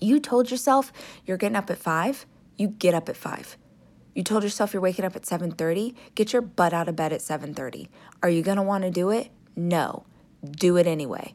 You 0.00 0.18
told 0.18 0.50
yourself 0.50 0.90
you're 1.26 1.36
getting 1.36 1.54
up 1.54 1.68
at 1.68 1.76
5, 1.76 2.24
you 2.56 2.68
get 2.68 2.94
up 2.94 3.10
at 3.10 3.16
5. 3.18 3.58
You 4.14 4.22
told 4.22 4.42
yourself 4.42 4.72
you're 4.72 4.80
waking 4.80 5.04
up 5.04 5.16
at 5.16 5.26
7:30, 5.26 5.94
get 6.14 6.32
your 6.32 6.40
butt 6.40 6.72
out 6.72 6.88
of 6.88 6.96
bed 6.96 7.12
at 7.12 7.20
7:30. 7.20 7.88
Are 8.22 8.30
you 8.30 8.40
going 8.40 8.56
to 8.56 8.62
want 8.62 8.84
to 8.84 8.90
do 8.90 9.10
it? 9.10 9.28
No. 9.54 10.06
Do 10.50 10.78
it 10.78 10.86
anyway. 10.86 11.34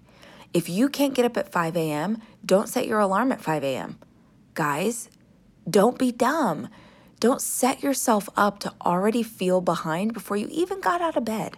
If 0.55 0.69
you 0.69 0.89
can't 0.89 1.13
get 1.13 1.25
up 1.25 1.37
at 1.37 1.51
5 1.51 1.77
a.m., 1.77 2.19
don't 2.43 2.67
set 2.67 2.87
your 2.87 2.99
alarm 2.99 3.31
at 3.31 3.41
5 3.41 3.63
a.m. 3.63 3.99
Guys, 4.55 5.11
don't 5.69 5.99
be 5.99 6.11
dumb. 6.11 6.67
Don't 7.19 7.41
set 7.41 7.81
yourself 7.81 8.29
up 8.37 8.59
to 8.59 8.73
already 8.85 9.23
feel 9.23 9.59
behind 9.59 10.13
before 10.13 10.37
you 10.37 10.47
even 10.51 10.81
got 10.81 11.01
out 11.01 11.17
of 11.17 11.25
bed. 11.25 11.57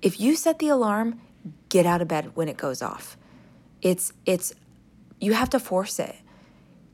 If 0.00 0.20
you 0.20 0.36
set 0.36 0.58
the 0.58 0.68
alarm, 0.68 1.20
get 1.68 1.86
out 1.86 2.00
of 2.00 2.08
bed 2.08 2.32
when 2.34 2.48
it 2.48 2.56
goes 2.56 2.80
off. 2.80 3.16
It's 3.82 4.12
it's 4.24 4.54
you 5.20 5.32
have 5.32 5.50
to 5.50 5.58
force 5.58 5.98
it. 5.98 6.14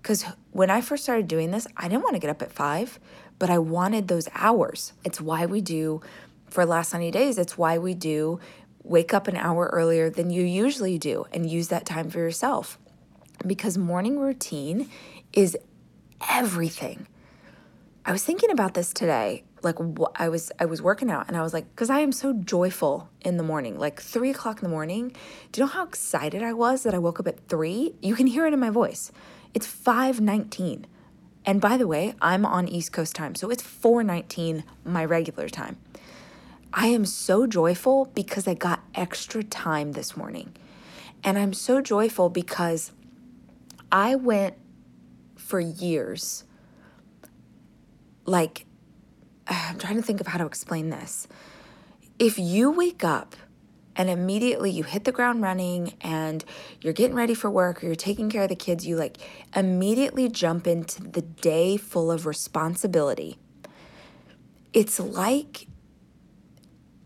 Cuz 0.03 0.25
when 0.53 0.71
I 0.71 0.81
first 0.81 1.03
started 1.03 1.29
doing 1.29 1.51
this, 1.51 1.67
I 1.77 1.89
didn't 1.89 2.03
want 2.03 2.15
to 2.15 2.21
get 2.21 2.31
up 2.31 2.41
at 2.41 2.53
5, 2.53 2.99
but 3.39 3.51
I 3.51 3.59
wanted 3.59 4.09
those 4.09 4.29
hours. 4.35 4.95
It's 5.05 5.21
why 5.21 5.45
we 5.45 5.61
do 5.61 6.01
for 6.49 6.65
last 6.67 6.93
90 6.93 7.11
days, 7.11 7.39
it's 7.39 7.57
why 7.57 7.79
we 7.79 7.95
do 7.95 8.41
wake 8.83 9.13
up 9.13 9.29
an 9.29 9.37
hour 9.37 9.69
earlier 9.73 10.09
than 10.11 10.31
you 10.31 10.43
usually 10.43 10.99
do 10.99 11.27
and 11.33 11.49
use 11.49 11.69
that 11.69 11.85
time 11.85 12.11
for 12.11 12.19
yourself. 12.19 12.79
Because 13.47 13.79
morning 13.79 14.19
routine 14.19 14.89
is 15.33 15.57
everything. 16.29 17.07
I 18.05 18.13
was 18.13 18.25
thinking 18.25 18.51
about 18.51 18.75
this 18.75 18.93
today. 18.93 19.45
Like 19.63 19.77
I 20.17 20.29
was, 20.31 20.51
I 20.59 20.65
was 20.65 20.81
working 20.81 21.11
out, 21.11 21.29
and 21.29 21.37
I 21.37 21.43
was 21.43 21.53
like, 21.53 21.69
because 21.71 21.91
I 21.91 22.01
am 22.01 22.13
so 22.13 22.33
joyful 22.33 23.11
in 23.21 23.37
the 23.37 23.43
morning. 23.43 23.79
Like 23.79 24.01
three 24.01 24.31
o'clock 24.31 24.63
in 24.63 24.65
the 24.65 24.71
morning. 24.71 25.15
Do 25.53 25.61
you 25.61 25.67
know 25.67 25.73
how 25.73 25.85
excited 25.85 26.43
I 26.43 26.55
was 26.55 26.83
that 26.85 26.95
I 26.95 26.99
woke 26.99 27.21
up 27.21 27.29
at 27.29 27.47
three? 27.49 27.95
You 28.01 28.15
can 28.15 28.27
hear 28.27 28.47
it 28.47 28.55
in 28.55 28.61
my 28.61 28.71
voice. 28.71 29.13
It's 29.53 29.67
5:19. 29.67 30.87
And 31.45 31.61
by 31.61 31.77
the 31.77 31.87
way, 31.87 32.15
I'm 32.23 32.47
on 32.47 32.69
East 32.69 32.93
Coast 32.93 33.15
time, 33.15 33.35
so 33.35 33.51
it's 33.51 33.63
4:19 33.63 34.65
my 34.85 35.05
regular 35.05 35.49
time. 35.49 35.77
I 36.73 36.87
am 36.87 37.05
so 37.05 37.47
joyful 37.47 38.07
because 38.15 38.47
I 38.49 38.55
got 38.55 38.81
extra 38.95 39.43
time 39.43 39.93
this 39.93 40.17
morning. 40.17 40.55
And 41.23 41.39
I'm 41.39 41.53
so 41.53 41.83
joyful 41.83 42.31
because 42.31 42.93
I 43.93 44.15
went 44.15 44.55
for 45.37 45.61
years 45.61 46.45
like 48.31 48.65
I'm 49.47 49.79
trying 49.79 49.97
to 49.97 50.03
think 50.03 50.21
of 50.21 50.29
how 50.29 50.39
to 50.39 50.47
explain 50.47 50.91
this. 50.91 51.29
If 52.19 52.39
you 52.39 52.71
wake 52.71 53.03
up 53.03 53.35
and 53.97 54.09
immediately 54.09 54.71
you 54.71 54.85
hit 54.85 55.05
the 55.05 55.13
ground 55.13 55.43
running 55.43 55.95
and 56.01 56.45
you're 56.81 56.93
getting 56.93 57.17
ready 57.17 57.35
for 57.35 57.51
work 57.51 57.83
or 57.83 57.87
you're 57.87 57.95
taking 57.95 58.31
care 58.31 58.45
of 58.45 58.49
the 58.49 58.57
kids, 58.57 58.87
you 58.87 58.97
like 58.97 59.19
immediately 59.55 60.29
jump 60.29 60.67
into 60.67 61.03
the 61.03 61.23
day 61.23 61.77
full 61.77 62.11
of 62.11 62.27
responsibility. 62.27 63.39
It's 64.73 65.01
like 65.01 65.67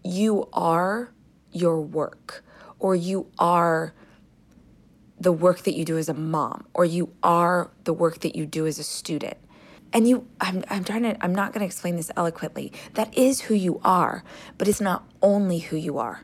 you 0.05 0.49
are 0.53 1.13
your 1.51 1.81
work 1.81 2.45
or 2.79 2.95
you 2.95 3.31
are 3.39 3.95
the 5.19 5.33
work 5.33 5.63
that 5.63 5.75
you 5.75 5.85
do 5.85 5.97
as 5.97 6.09
a 6.09 6.15
mom 6.15 6.67
or 6.75 6.85
you 6.85 7.15
are 7.23 7.71
the 7.85 7.95
work 7.95 8.19
that 8.21 8.37
you 8.37 8.45
do 8.45 8.67
as 8.67 8.79
a 8.79 8.85
student 8.85 9.39
and 9.95 10.09
you 10.09 10.27
I'm, 10.41 10.65
I'm 10.69 10.85
trying 10.85 11.05
to 11.05 11.25
i'm 11.25 11.35
not 11.35 11.53
going 11.53 11.61
to 11.61 11.67
explain 11.67 11.97
this 11.97 12.11
eloquently 12.17 12.73
that 12.95 13.17
is 13.17 13.43
who 13.43 13.55
you 13.55 13.81
are 13.85 14.23
but 14.59 14.69
it's 14.69 14.81
not 14.81 15.09
only 15.23 15.61
who 15.61 15.77
you 15.77 15.99
are 15.99 16.23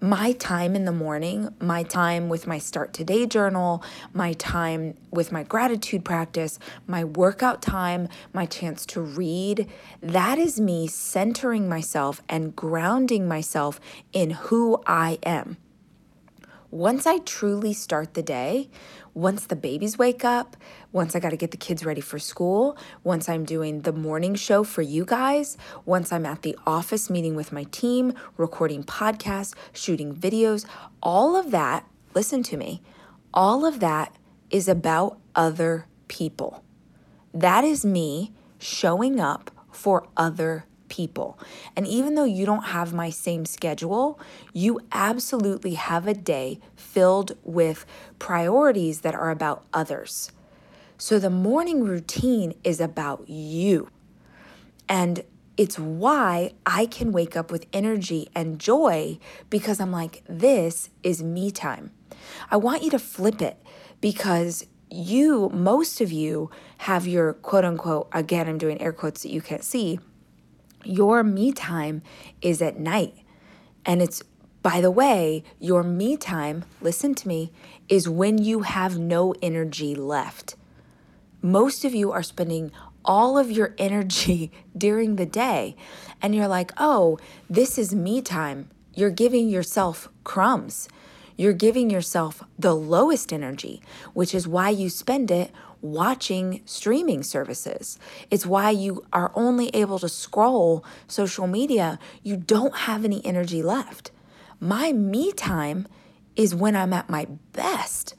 my 0.00 0.30
time 0.30 0.76
in 0.76 0.84
the 0.84 0.92
morning, 0.92 1.52
my 1.60 1.82
time 1.82 2.28
with 2.28 2.46
my 2.46 2.58
start 2.58 2.92
today 2.92 3.26
journal, 3.26 3.82
my 4.12 4.32
time 4.34 4.94
with 5.10 5.32
my 5.32 5.42
gratitude 5.42 6.04
practice, 6.04 6.60
my 6.86 7.02
workout 7.02 7.60
time, 7.60 8.08
my 8.32 8.46
chance 8.46 8.86
to 8.86 9.00
read, 9.00 9.68
that 10.00 10.38
is 10.38 10.60
me 10.60 10.86
centering 10.86 11.68
myself 11.68 12.22
and 12.28 12.54
grounding 12.54 13.26
myself 13.26 13.80
in 14.12 14.30
who 14.30 14.80
I 14.86 15.18
am. 15.24 15.56
Once 16.70 17.06
I 17.06 17.18
truly 17.18 17.72
start 17.72 18.14
the 18.14 18.22
day, 18.22 18.68
once 19.18 19.46
the 19.46 19.56
babies 19.56 19.98
wake 19.98 20.24
up, 20.24 20.56
once 20.92 21.16
I 21.16 21.18
got 21.18 21.30
to 21.30 21.36
get 21.36 21.50
the 21.50 21.56
kids 21.56 21.84
ready 21.84 22.00
for 22.00 22.20
school, 22.20 22.78
once 23.02 23.28
I'm 23.28 23.44
doing 23.44 23.80
the 23.80 23.92
morning 23.92 24.36
show 24.36 24.62
for 24.62 24.80
you 24.80 25.04
guys, 25.04 25.58
once 25.84 26.12
I'm 26.12 26.24
at 26.24 26.42
the 26.42 26.56
office 26.64 27.10
meeting 27.10 27.34
with 27.34 27.50
my 27.50 27.64
team, 27.64 28.14
recording 28.36 28.84
podcasts, 28.84 29.54
shooting 29.72 30.14
videos, 30.14 30.64
all 31.02 31.34
of 31.34 31.50
that, 31.50 31.84
listen 32.14 32.44
to 32.44 32.56
me, 32.56 32.80
all 33.34 33.66
of 33.66 33.80
that 33.80 34.14
is 34.50 34.68
about 34.68 35.18
other 35.34 35.86
people. 36.06 36.62
That 37.34 37.64
is 37.64 37.84
me 37.84 38.32
showing 38.60 39.18
up 39.18 39.50
for 39.72 40.06
other 40.16 40.64
people. 40.88 41.38
And 41.76 41.86
even 41.86 42.14
though 42.14 42.24
you 42.24 42.46
don't 42.46 42.66
have 42.66 42.92
my 42.92 43.10
same 43.10 43.44
schedule, 43.44 44.18
you 44.52 44.80
absolutely 44.92 45.74
have 45.74 46.06
a 46.06 46.14
day 46.14 46.60
filled 46.76 47.36
with 47.42 47.86
priorities 48.18 49.00
that 49.02 49.14
are 49.14 49.30
about 49.30 49.64
others. 49.72 50.32
So 50.96 51.18
the 51.18 51.30
morning 51.30 51.84
routine 51.84 52.54
is 52.64 52.80
about 52.80 53.28
you. 53.28 53.88
And 54.88 55.22
it's 55.56 55.78
why 55.78 56.52
I 56.64 56.86
can 56.86 57.12
wake 57.12 57.36
up 57.36 57.50
with 57.50 57.66
energy 57.72 58.28
and 58.34 58.58
joy 58.58 59.18
because 59.50 59.80
I'm 59.80 59.92
like, 59.92 60.22
this 60.28 60.88
is 61.02 61.22
me 61.22 61.50
time. 61.50 61.90
I 62.50 62.56
want 62.56 62.82
you 62.82 62.90
to 62.90 62.98
flip 62.98 63.42
it 63.42 63.60
because 64.00 64.66
you, 64.90 65.50
most 65.50 66.00
of 66.00 66.12
you, 66.12 66.50
have 66.78 67.06
your 67.06 67.32
quote 67.34 67.64
unquote, 67.64 68.08
again, 68.12 68.48
I'm 68.48 68.58
doing 68.58 68.80
air 68.80 68.92
quotes 68.92 69.22
that 69.22 69.30
you 69.30 69.42
can't 69.42 69.64
see, 69.64 69.98
your 70.84 71.22
me 71.22 71.52
time 71.52 72.02
is 72.42 72.62
at 72.62 72.78
night. 72.78 73.14
And 73.84 74.02
it's, 74.02 74.22
by 74.62 74.80
the 74.80 74.90
way, 74.90 75.44
your 75.58 75.82
me 75.82 76.16
time, 76.16 76.64
listen 76.80 77.14
to 77.16 77.28
me, 77.28 77.52
is 77.88 78.08
when 78.08 78.38
you 78.38 78.60
have 78.60 78.98
no 78.98 79.34
energy 79.42 79.94
left. 79.94 80.56
Most 81.40 81.84
of 81.84 81.94
you 81.94 82.12
are 82.12 82.22
spending 82.22 82.72
all 83.04 83.38
of 83.38 83.50
your 83.50 83.74
energy 83.78 84.52
during 84.76 85.16
the 85.16 85.26
day, 85.26 85.76
and 86.20 86.34
you're 86.34 86.48
like, 86.48 86.72
oh, 86.76 87.18
this 87.48 87.78
is 87.78 87.94
me 87.94 88.20
time. 88.20 88.70
You're 88.94 89.10
giving 89.10 89.48
yourself 89.48 90.08
crumbs. 90.24 90.88
You're 91.38 91.52
giving 91.52 91.88
yourself 91.88 92.42
the 92.58 92.74
lowest 92.74 93.32
energy, 93.32 93.80
which 94.12 94.34
is 94.34 94.48
why 94.48 94.70
you 94.70 94.90
spend 94.90 95.30
it 95.30 95.52
watching 95.80 96.62
streaming 96.64 97.22
services. 97.22 97.96
It's 98.28 98.44
why 98.44 98.70
you 98.70 99.06
are 99.12 99.30
only 99.36 99.68
able 99.68 100.00
to 100.00 100.08
scroll 100.08 100.84
social 101.06 101.46
media. 101.46 102.00
You 102.24 102.36
don't 102.36 102.74
have 102.78 103.04
any 103.04 103.24
energy 103.24 103.62
left. 103.62 104.10
My 104.58 104.90
me 104.90 105.30
time 105.30 105.86
is 106.34 106.56
when 106.56 106.74
I'm 106.74 106.92
at 106.92 107.08
my 107.08 107.28
best. 107.52 108.16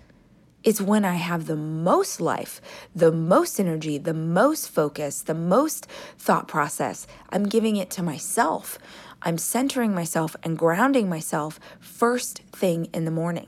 It's 0.64 0.80
when 0.80 1.04
I 1.04 1.16
have 1.16 1.46
the 1.46 1.58
most 1.58 2.22
life, 2.22 2.62
the 2.96 3.12
most 3.12 3.60
energy, 3.60 3.98
the 3.98 4.14
most 4.14 4.70
focus, 4.70 5.22
the 5.22 5.34
most 5.34 5.88
thought 6.18 6.48
process. 6.48 7.06
I'm 7.32 7.44
giving 7.44 7.76
it 7.76 7.90
to 7.92 8.04
myself. 8.04 8.80
I'm 9.22 9.38
centering 9.38 9.94
myself 9.94 10.36
and 10.44 10.58
grounding 10.58 11.10
myself 11.10 11.60
first 11.80 12.40
thing 12.52 12.86
in 12.94 13.06
the 13.06 13.12
morning. 13.12 13.48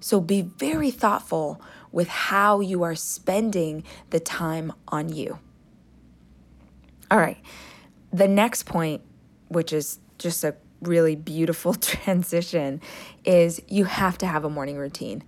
So 0.00 0.20
be 0.20 0.42
very 0.42 0.90
thoughtful 0.90 1.60
with 1.92 2.08
how 2.08 2.60
you 2.60 2.82
are 2.82 2.94
spending 2.94 3.84
the 4.10 4.20
time 4.20 4.72
on 4.88 5.10
you. 5.10 5.38
All 7.10 7.18
right. 7.18 7.38
The 8.12 8.28
next 8.28 8.64
point, 8.64 9.02
which 9.48 9.72
is 9.72 9.98
just 10.18 10.44
a 10.44 10.54
really 10.80 11.16
beautiful 11.16 11.74
transition, 11.74 12.80
is 13.24 13.60
you 13.68 13.84
have 13.84 14.16
to 14.18 14.26
have 14.26 14.44
a 14.44 14.50
morning 14.50 14.76
routine. 14.76 15.22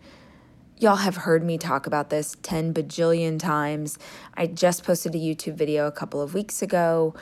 Y'all 0.78 0.96
have 0.96 1.16
heard 1.16 1.44
me 1.44 1.58
talk 1.58 1.86
about 1.86 2.10
this 2.10 2.36
10 2.42 2.74
bajillion 2.74 3.38
times. 3.38 3.98
I 4.34 4.46
just 4.46 4.84
posted 4.84 5.14
a 5.14 5.18
YouTube 5.18 5.54
video 5.54 5.86
a 5.86 5.92
couple 5.92 6.20
of 6.20 6.34
weeks 6.34 6.62
ago 6.62 7.14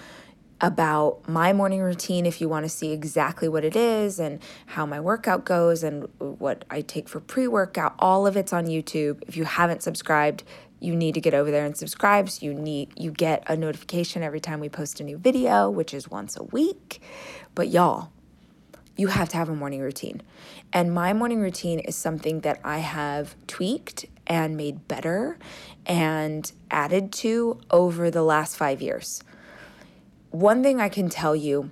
about 0.60 1.26
my 1.28 1.52
morning 1.52 1.80
routine 1.80 2.26
if 2.26 2.40
you 2.40 2.48
want 2.48 2.64
to 2.64 2.68
see 2.68 2.92
exactly 2.92 3.48
what 3.48 3.64
it 3.64 3.74
is 3.74 4.18
and 4.18 4.40
how 4.66 4.84
my 4.84 5.00
workout 5.00 5.44
goes 5.44 5.82
and 5.82 6.08
what 6.18 6.64
I 6.70 6.82
take 6.82 7.08
for 7.08 7.20
pre 7.20 7.48
workout. 7.48 7.94
All 7.98 8.26
of 8.26 8.36
it's 8.36 8.52
on 8.52 8.66
YouTube. 8.66 9.22
If 9.26 9.36
you 9.36 9.44
haven't 9.44 9.82
subscribed, 9.82 10.44
you 10.80 10.96
need 10.96 11.14
to 11.14 11.20
get 11.20 11.34
over 11.34 11.50
there 11.50 11.64
and 11.64 11.76
subscribe 11.76 12.28
so 12.30 12.44
you 12.44 12.54
need 12.54 12.90
you 12.96 13.10
get 13.10 13.44
a 13.46 13.56
notification 13.56 14.22
every 14.22 14.40
time 14.40 14.60
we 14.60 14.68
post 14.68 14.98
a 15.00 15.04
new 15.04 15.18
video 15.18 15.68
which 15.68 15.92
is 15.92 16.10
once 16.10 16.36
a 16.36 16.42
week 16.44 17.00
but 17.54 17.68
y'all 17.68 18.10
you 18.96 19.08
have 19.08 19.28
to 19.28 19.36
have 19.36 19.48
a 19.48 19.54
morning 19.54 19.80
routine 19.80 20.22
and 20.72 20.92
my 20.92 21.12
morning 21.12 21.40
routine 21.40 21.78
is 21.80 21.94
something 21.94 22.40
that 22.40 22.58
i 22.64 22.78
have 22.78 23.36
tweaked 23.46 24.06
and 24.26 24.56
made 24.56 24.88
better 24.88 25.38
and 25.84 26.52
added 26.70 27.12
to 27.12 27.60
over 27.70 28.10
the 28.10 28.22
last 28.22 28.56
five 28.56 28.80
years 28.80 29.22
one 30.30 30.62
thing 30.62 30.80
I 30.80 30.88
can 30.88 31.08
tell 31.08 31.34
you 31.34 31.70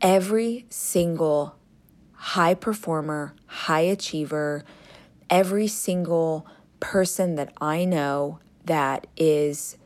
every 0.00 0.66
single 0.68 1.56
high 2.12 2.54
performer, 2.54 3.34
high 3.46 3.80
achiever, 3.80 4.64
every 5.28 5.66
single 5.66 6.46
person 6.80 7.34
that 7.34 7.52
I 7.60 7.84
know 7.84 8.38
that 8.64 9.06
is 9.16 9.76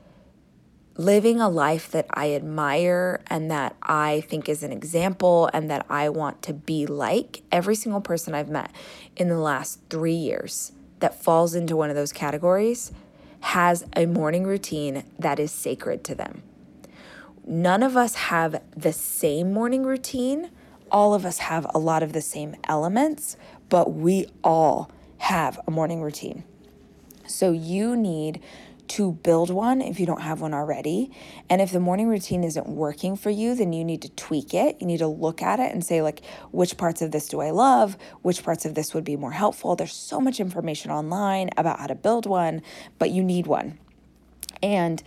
living 0.97 1.41
a 1.41 1.49
life 1.49 1.91
that 1.93 2.07
I 2.11 2.35
admire 2.35 3.23
and 3.29 3.51
that 3.51 3.77
I 3.83 4.23
think 4.29 4.49
is 4.49 4.63
an 4.63 4.73
example 4.73 5.49
and 5.55 5.71
that 5.71 5.87
I 5.89 6.09
want 6.09 6.43
to 6.43 6.53
be 6.53 6.87
like, 6.87 7.43
every 7.53 7.77
single 7.77 8.01
person 8.01 8.35
I've 8.35 8.51
met 8.51 8.73
in 9.17 9.29
the 9.29 9.39
last 9.39 9.81
three 9.89 10.13
years 10.13 10.73
that 10.99 11.23
falls 11.23 11.55
into 11.55 11.77
one 11.77 11.89
of 11.89 11.97
those 11.97 12.13
categories 12.13 12.93
has 13.41 13.85
a 13.95 14.05
morning 14.05 14.45
routine 14.45 15.05
that 15.19 15.39
is 15.39 15.53
sacred 15.53 16.03
to 16.05 16.15
them. 16.15 16.43
None 17.49 17.83
of 17.83 17.97
us 17.97 18.15
have 18.15 18.61
the 18.77 18.93
same 18.93 19.55
morning 19.55 19.83
routine. 19.83 20.51
All 20.93 21.15
of 21.15 21.25
us 21.25 21.39
have 21.39 21.67
a 21.75 21.79
lot 21.79 22.03
of 22.03 22.13
the 22.13 22.21
same 22.21 22.55
elements, 22.65 23.39
but 23.71 23.95
we 23.95 24.27
all 24.45 24.91
have 25.17 25.59
a 25.67 25.71
morning 25.71 26.03
routine. 26.03 26.45
So 27.27 27.51
you 27.53 27.97
need 27.97 28.43
to 28.89 29.13
build 29.13 29.49
one 29.49 29.81
if 29.81 29.99
you 29.99 30.05
don't 30.05 30.21
have 30.21 30.43
one 30.43 30.53
already. 30.53 31.11
And 31.49 31.63
if 31.63 31.73
the 31.73 31.81
morning 31.81 32.09
routine 32.09 32.45
isn't 32.45 32.69
working 32.69 33.17
for 33.17 33.31
you, 33.31 33.55
then 33.55 33.73
you 33.73 33.83
need 33.83 34.03
to 34.03 34.11
tweak 34.11 34.53
it. 34.53 34.77
You 34.79 34.87
need 34.87 34.99
to 34.99 35.07
look 35.07 35.41
at 35.41 35.59
it 35.59 35.73
and 35.73 35.83
say, 35.83 36.03
like, 36.03 36.23
which 36.51 36.77
parts 36.77 37.01
of 37.01 37.13
this 37.13 37.29
do 37.29 37.41
I 37.41 37.49
love? 37.49 37.97
Which 38.21 38.43
parts 38.43 38.67
of 38.67 38.75
this 38.75 38.93
would 38.93 39.05
be 39.05 39.17
more 39.17 39.33
helpful? 39.33 39.75
There's 39.75 39.95
so 39.95 40.21
much 40.21 40.39
information 40.39 40.91
online 40.91 41.49
about 41.57 41.81
how 41.81 41.87
to 41.87 41.95
build 41.95 42.27
one, 42.27 42.61
but 42.99 43.09
you 43.11 43.25
need 43.25 43.47
one. 43.47 43.79
And 44.63 45.03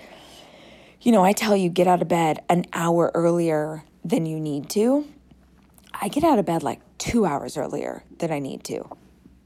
you 1.01 1.11
know, 1.11 1.23
I 1.23 1.33
tell 1.33 1.55
you, 1.55 1.69
get 1.69 1.87
out 1.87 2.01
of 2.01 2.07
bed 2.07 2.43
an 2.47 2.65
hour 2.73 3.11
earlier 3.13 3.83
than 4.05 4.25
you 4.25 4.39
need 4.39 4.69
to. 4.71 5.07
I 5.93 6.07
get 6.07 6.23
out 6.23 6.39
of 6.39 6.45
bed 6.45 6.63
like 6.63 6.79
two 6.97 7.25
hours 7.25 7.57
earlier 7.57 8.03
than 8.19 8.31
I 8.31 8.39
need 8.39 8.63
to. 8.65 8.87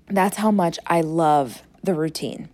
That's 0.07 0.37
how 0.37 0.51
much 0.51 0.77
I 0.85 1.01
love 1.01 1.63
the 1.83 1.93
routine. 1.93 2.49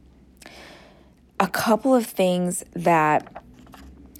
A 1.39 1.47
couple 1.47 1.95
of 1.95 2.05
things 2.05 2.63
that 2.73 3.43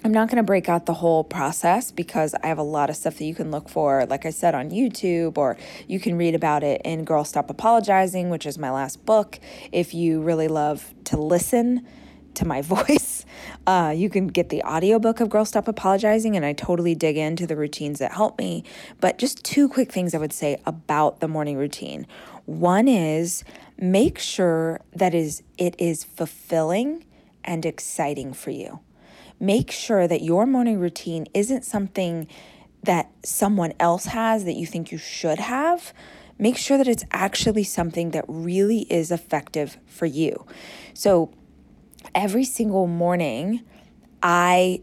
I'm 0.04 0.12
not 0.12 0.30
going 0.30 0.38
to 0.38 0.44
break 0.44 0.68
out 0.68 0.88
the 0.88 0.96
whole 0.96 1.24
process 1.24 1.92
because 1.92 2.34
I 2.44 2.48
have 2.48 2.58
a 2.58 2.64
lot 2.64 2.90
of 2.90 2.96
stuff 2.96 3.20
that 3.20 3.26
you 3.26 3.36
can 3.36 3.52
look 3.52 3.70
for, 3.70 4.08
like 4.08 4.26
I 4.26 4.32
said, 4.32 4.56
on 4.56 4.72
YouTube, 4.72 5.38
or 5.38 5.58
you 5.88 6.00
can 6.00 6.18
read 6.18 6.34
about 6.34 6.64
it 6.64 6.82
in 6.84 7.04
Girl 7.04 7.24
Stop 7.24 7.52
Apologizing, 7.52 8.32
which 8.32 8.48
is 8.48 8.58
my 8.58 8.72
last 8.72 9.06
book. 9.06 9.40
If 9.72 9.94
you 9.94 10.22
really 10.22 10.48
love 10.48 10.92
to 11.06 11.18
listen, 11.18 11.86
to 12.36 12.46
my 12.46 12.62
voice. 12.76 13.11
Uh, 13.68 13.94
you 13.96 14.10
can 14.10 14.28
get 14.28 14.50
the 14.50 14.64
audiobook 14.64 15.20
of 15.20 15.30
Girl 15.30 15.46
Stop 15.46 15.68
Apologizing, 15.68 16.36
and 16.36 16.44
I 16.44 16.54
totally 16.54 16.96
dig 16.96 17.16
into 17.16 17.46
the 17.46 17.56
routines 17.56 18.00
that 18.00 18.12
help 18.14 18.40
me. 18.40 18.64
But 19.00 19.20
just 19.20 19.44
two 19.44 19.70
quick 19.70 19.92
things 19.92 20.16
I 20.16 20.18
would 20.18 20.34
say 20.34 20.60
about 20.66 21.20
the 21.20 21.28
morning 21.28 21.58
routine. 21.58 22.08
One 22.46 22.88
is 22.88 23.44
make 23.78 24.18
sure 24.18 24.82
that 24.94 25.14
is 25.14 25.44
it 25.58 25.76
is 25.78 26.04
fulfilling 26.04 27.06
and 27.44 27.66
exciting 27.66 28.34
for 28.34 28.50
you. 28.50 28.80
Make 29.40 29.72
sure 29.72 30.08
that 30.08 30.22
your 30.22 30.46
morning 30.46 30.80
routine 30.80 31.28
isn't 31.34 31.64
something 31.64 32.28
that 32.84 33.12
someone 33.24 33.74
else 33.80 34.06
has 34.06 34.46
that 34.46 34.54
you 34.54 34.66
think 34.66 34.92
you 34.92 34.98
should 34.98 35.40
have. 35.40 35.94
Make 36.40 36.58
sure 36.58 36.78
that 36.78 36.88
it's 36.88 37.06
actually 37.12 37.64
something 37.64 38.12
that 38.12 38.26
really 38.28 38.82
is 38.92 39.12
effective 39.12 39.78
for 39.86 40.08
you. 40.08 40.46
So, 40.96 41.32
every 42.14 42.44
single 42.44 42.88
morning, 42.88 43.64
I 44.22 44.82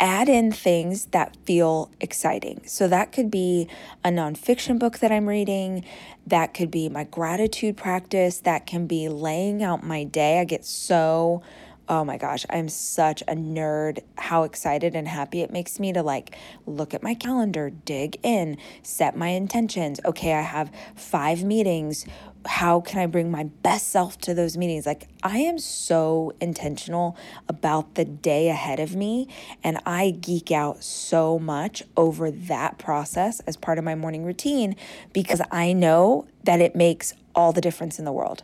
add 0.00 0.28
in 0.28 0.52
things 0.52 1.06
that 1.06 1.36
feel 1.44 1.90
exciting. 2.00 2.62
So 2.66 2.86
that 2.88 3.12
could 3.12 3.30
be 3.30 3.68
a 4.04 4.10
nonfiction 4.10 4.78
book 4.78 4.98
that 4.98 5.10
I'm 5.10 5.28
reading, 5.28 5.84
that 6.26 6.54
could 6.54 6.70
be 6.70 6.88
my 6.88 7.04
gratitude 7.04 7.76
practice, 7.76 8.38
that 8.40 8.66
can 8.66 8.86
be 8.86 9.08
laying 9.08 9.62
out 9.62 9.82
my 9.82 10.04
day. 10.04 10.40
I 10.40 10.44
get 10.44 10.64
so 10.64 11.42
oh 11.88 12.04
my 12.04 12.18
gosh, 12.18 12.44
I'm 12.50 12.68
such 12.68 13.22
a 13.22 13.34
nerd. 13.34 14.00
How 14.16 14.42
excited 14.42 14.94
and 14.94 15.08
happy 15.08 15.40
it 15.40 15.50
makes 15.50 15.80
me 15.80 15.92
to 15.92 16.02
like 16.02 16.36
look 16.66 16.92
at 16.92 17.02
my 17.02 17.14
calendar, 17.14 17.70
dig 17.70 18.18
in, 18.22 18.58
set 18.82 19.16
my 19.16 19.28
intentions. 19.28 19.98
Okay, 20.04 20.34
I 20.34 20.42
have 20.42 20.70
five 20.94 21.42
meetings. 21.42 22.06
How 22.46 22.80
can 22.80 23.00
I 23.00 23.06
bring 23.06 23.30
my 23.30 23.44
best 23.44 23.88
self 23.88 24.18
to 24.18 24.34
those 24.34 24.56
meetings? 24.56 24.86
Like, 24.86 25.08
I 25.22 25.38
am 25.38 25.58
so 25.58 26.32
intentional 26.40 27.16
about 27.48 27.94
the 27.96 28.04
day 28.04 28.48
ahead 28.48 28.78
of 28.80 28.94
me, 28.94 29.28
and 29.64 29.78
I 29.84 30.12
geek 30.12 30.50
out 30.52 30.82
so 30.84 31.38
much 31.38 31.82
over 31.96 32.30
that 32.30 32.78
process 32.78 33.40
as 33.40 33.56
part 33.56 33.78
of 33.78 33.84
my 33.84 33.94
morning 33.96 34.24
routine 34.24 34.76
because 35.12 35.42
I 35.50 35.72
know 35.72 36.26
that 36.44 36.60
it 36.60 36.76
makes 36.76 37.12
all 37.34 37.52
the 37.52 37.60
difference 37.60 37.98
in 37.98 38.04
the 38.04 38.12
world. 38.12 38.42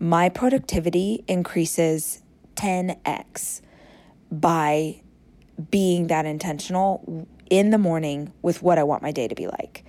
My 0.00 0.28
productivity 0.28 1.24
increases 1.26 2.22
10x 2.58 3.60
by 4.30 5.00
being 5.70 6.08
that 6.08 6.26
intentional 6.26 7.26
in 7.50 7.70
the 7.70 7.78
morning 7.78 8.32
with 8.42 8.62
what 8.62 8.78
I 8.78 8.82
want 8.82 9.02
my 9.02 9.10
day 9.10 9.28
to 9.28 9.34
be 9.34 9.46
like. 9.46 9.84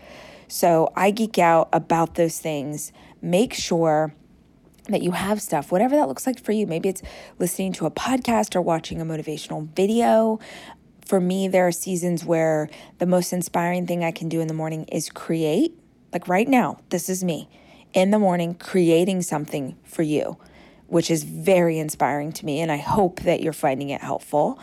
So 0.47 0.91
I 0.95 1.11
geek 1.11 1.37
out 1.37 1.69
about 1.73 2.15
those 2.15 2.39
things. 2.39 2.91
Make 3.21 3.53
sure 3.53 4.13
that 4.87 5.03
you 5.03 5.11
have 5.11 5.41
stuff, 5.41 5.71
whatever 5.71 5.95
that 5.95 6.07
looks 6.07 6.25
like 6.25 6.39
for 6.39 6.51
you. 6.51 6.65
Maybe 6.65 6.89
it's 6.89 7.01
listening 7.37 7.73
to 7.73 7.85
a 7.85 7.91
podcast 7.91 8.55
or 8.55 8.61
watching 8.61 9.01
a 9.01 9.05
motivational 9.05 9.67
video. 9.75 10.39
For 11.05 11.19
me, 11.19 11.47
there 11.47 11.67
are 11.67 11.71
seasons 11.71 12.25
where 12.25 12.69
the 12.97 13.05
most 13.05 13.33
inspiring 13.33 13.85
thing 13.85 14.03
I 14.03 14.11
can 14.11 14.29
do 14.29 14.41
in 14.41 14.47
the 14.47 14.53
morning 14.53 14.85
is 14.85 15.09
create. 15.09 15.77
Like 16.11 16.27
right 16.27 16.47
now, 16.47 16.79
this 16.89 17.09
is 17.09 17.23
me 17.23 17.49
in 17.93 18.11
the 18.11 18.19
morning 18.19 18.55
creating 18.55 19.21
something 19.21 19.75
for 19.83 20.01
you 20.01 20.37
which 20.89 21.11
is 21.11 21.23
very 21.23 21.79
inspiring 21.79 22.31
to 22.33 22.45
me. 22.45 22.59
And 22.61 22.71
I 22.71 22.77
hope 22.77 23.21
that 23.21 23.41
you're 23.41 23.53
finding 23.53 23.89
it 23.89 24.01
helpful. 24.01 24.59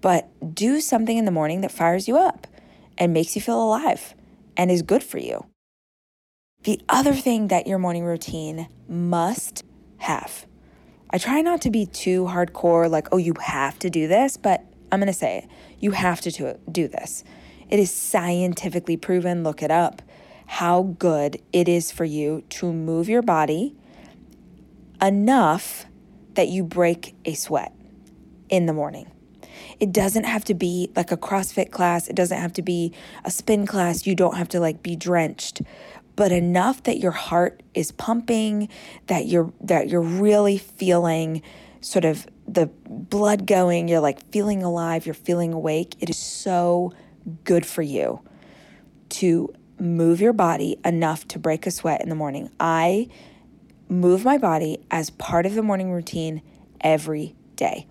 But 0.00 0.54
do 0.54 0.80
something 0.80 1.16
in 1.16 1.24
the 1.24 1.30
morning 1.30 1.60
that 1.62 1.72
fires 1.72 2.06
you 2.06 2.16
up 2.16 2.46
and 2.96 3.12
makes 3.12 3.34
you 3.34 3.42
feel 3.42 3.62
alive 3.62 4.14
and 4.56 4.70
is 4.70 4.82
good 4.82 5.02
for 5.02 5.18
you. 5.18 5.46
The 6.64 6.80
other 6.88 7.14
thing 7.14 7.48
that 7.48 7.66
your 7.66 7.78
morning 7.78 8.04
routine 8.04 8.68
must 8.88 9.64
have, 9.98 10.46
I 11.10 11.18
try 11.18 11.40
not 11.40 11.60
to 11.62 11.70
be 11.70 11.86
too 11.86 12.24
hardcore, 12.24 12.90
like, 12.90 13.08
oh, 13.12 13.16
you 13.16 13.34
have 13.40 13.78
to 13.78 13.90
do 13.90 14.08
this, 14.08 14.36
but 14.36 14.64
I'm 14.90 15.00
to 15.00 15.12
say 15.12 15.38
it. 15.38 15.48
You 15.78 15.92
have 15.92 16.20
to 16.22 16.58
do 16.70 16.88
this. 16.88 17.24
It 17.70 17.78
is 17.78 17.90
scientifically 17.90 18.96
proven, 18.96 19.44
look 19.44 19.62
it 19.62 19.70
up, 19.70 20.02
how 20.46 20.94
good 20.98 21.40
it 21.52 21.68
is 21.68 21.92
for 21.92 22.04
you 22.04 22.42
to 22.48 22.72
move 22.72 23.08
your 23.08 23.22
body 23.22 23.76
enough 25.00 25.86
that 26.34 26.48
you 26.48 26.64
break 26.64 27.14
a 27.24 27.34
sweat 27.34 27.72
in 28.48 28.66
the 28.66 28.72
morning. 28.72 29.10
It 29.80 29.92
doesn't 29.92 30.24
have 30.24 30.44
to 30.46 30.54
be 30.54 30.90
like 30.96 31.12
a 31.12 31.16
CrossFit 31.16 31.70
class, 31.70 32.08
it 32.08 32.16
doesn't 32.16 32.38
have 32.38 32.52
to 32.54 32.62
be 32.62 32.92
a 33.24 33.30
spin 33.30 33.66
class, 33.66 34.06
you 34.06 34.14
don't 34.14 34.36
have 34.36 34.48
to 34.50 34.60
like 34.60 34.82
be 34.82 34.96
drenched, 34.96 35.62
but 36.16 36.32
enough 36.32 36.82
that 36.84 36.98
your 36.98 37.12
heart 37.12 37.62
is 37.74 37.92
pumping, 37.92 38.68
that 39.06 39.26
you're 39.26 39.52
that 39.60 39.88
you're 39.88 40.00
really 40.00 40.58
feeling 40.58 41.42
sort 41.80 42.04
of 42.04 42.26
the 42.46 42.66
blood 42.88 43.46
going, 43.46 43.88
you're 43.88 44.00
like 44.00 44.28
feeling 44.32 44.62
alive, 44.62 45.06
you're 45.06 45.14
feeling 45.14 45.52
awake. 45.52 45.94
It 46.00 46.10
is 46.10 46.16
so 46.16 46.92
good 47.44 47.64
for 47.64 47.82
you 47.82 48.20
to 49.10 49.52
move 49.78 50.20
your 50.20 50.32
body 50.32 50.76
enough 50.84 51.26
to 51.28 51.38
break 51.38 51.66
a 51.66 51.70
sweat 51.70 52.00
in 52.02 52.08
the 52.08 52.14
morning. 52.14 52.50
I 52.58 53.08
move 53.88 54.24
my 54.24 54.38
body 54.38 54.78
as 54.90 55.10
part 55.10 55.46
of 55.46 55.54
the 55.54 55.62
morning 55.62 55.92
routine 55.92 56.42
every 56.80 57.34
day. 57.56 57.86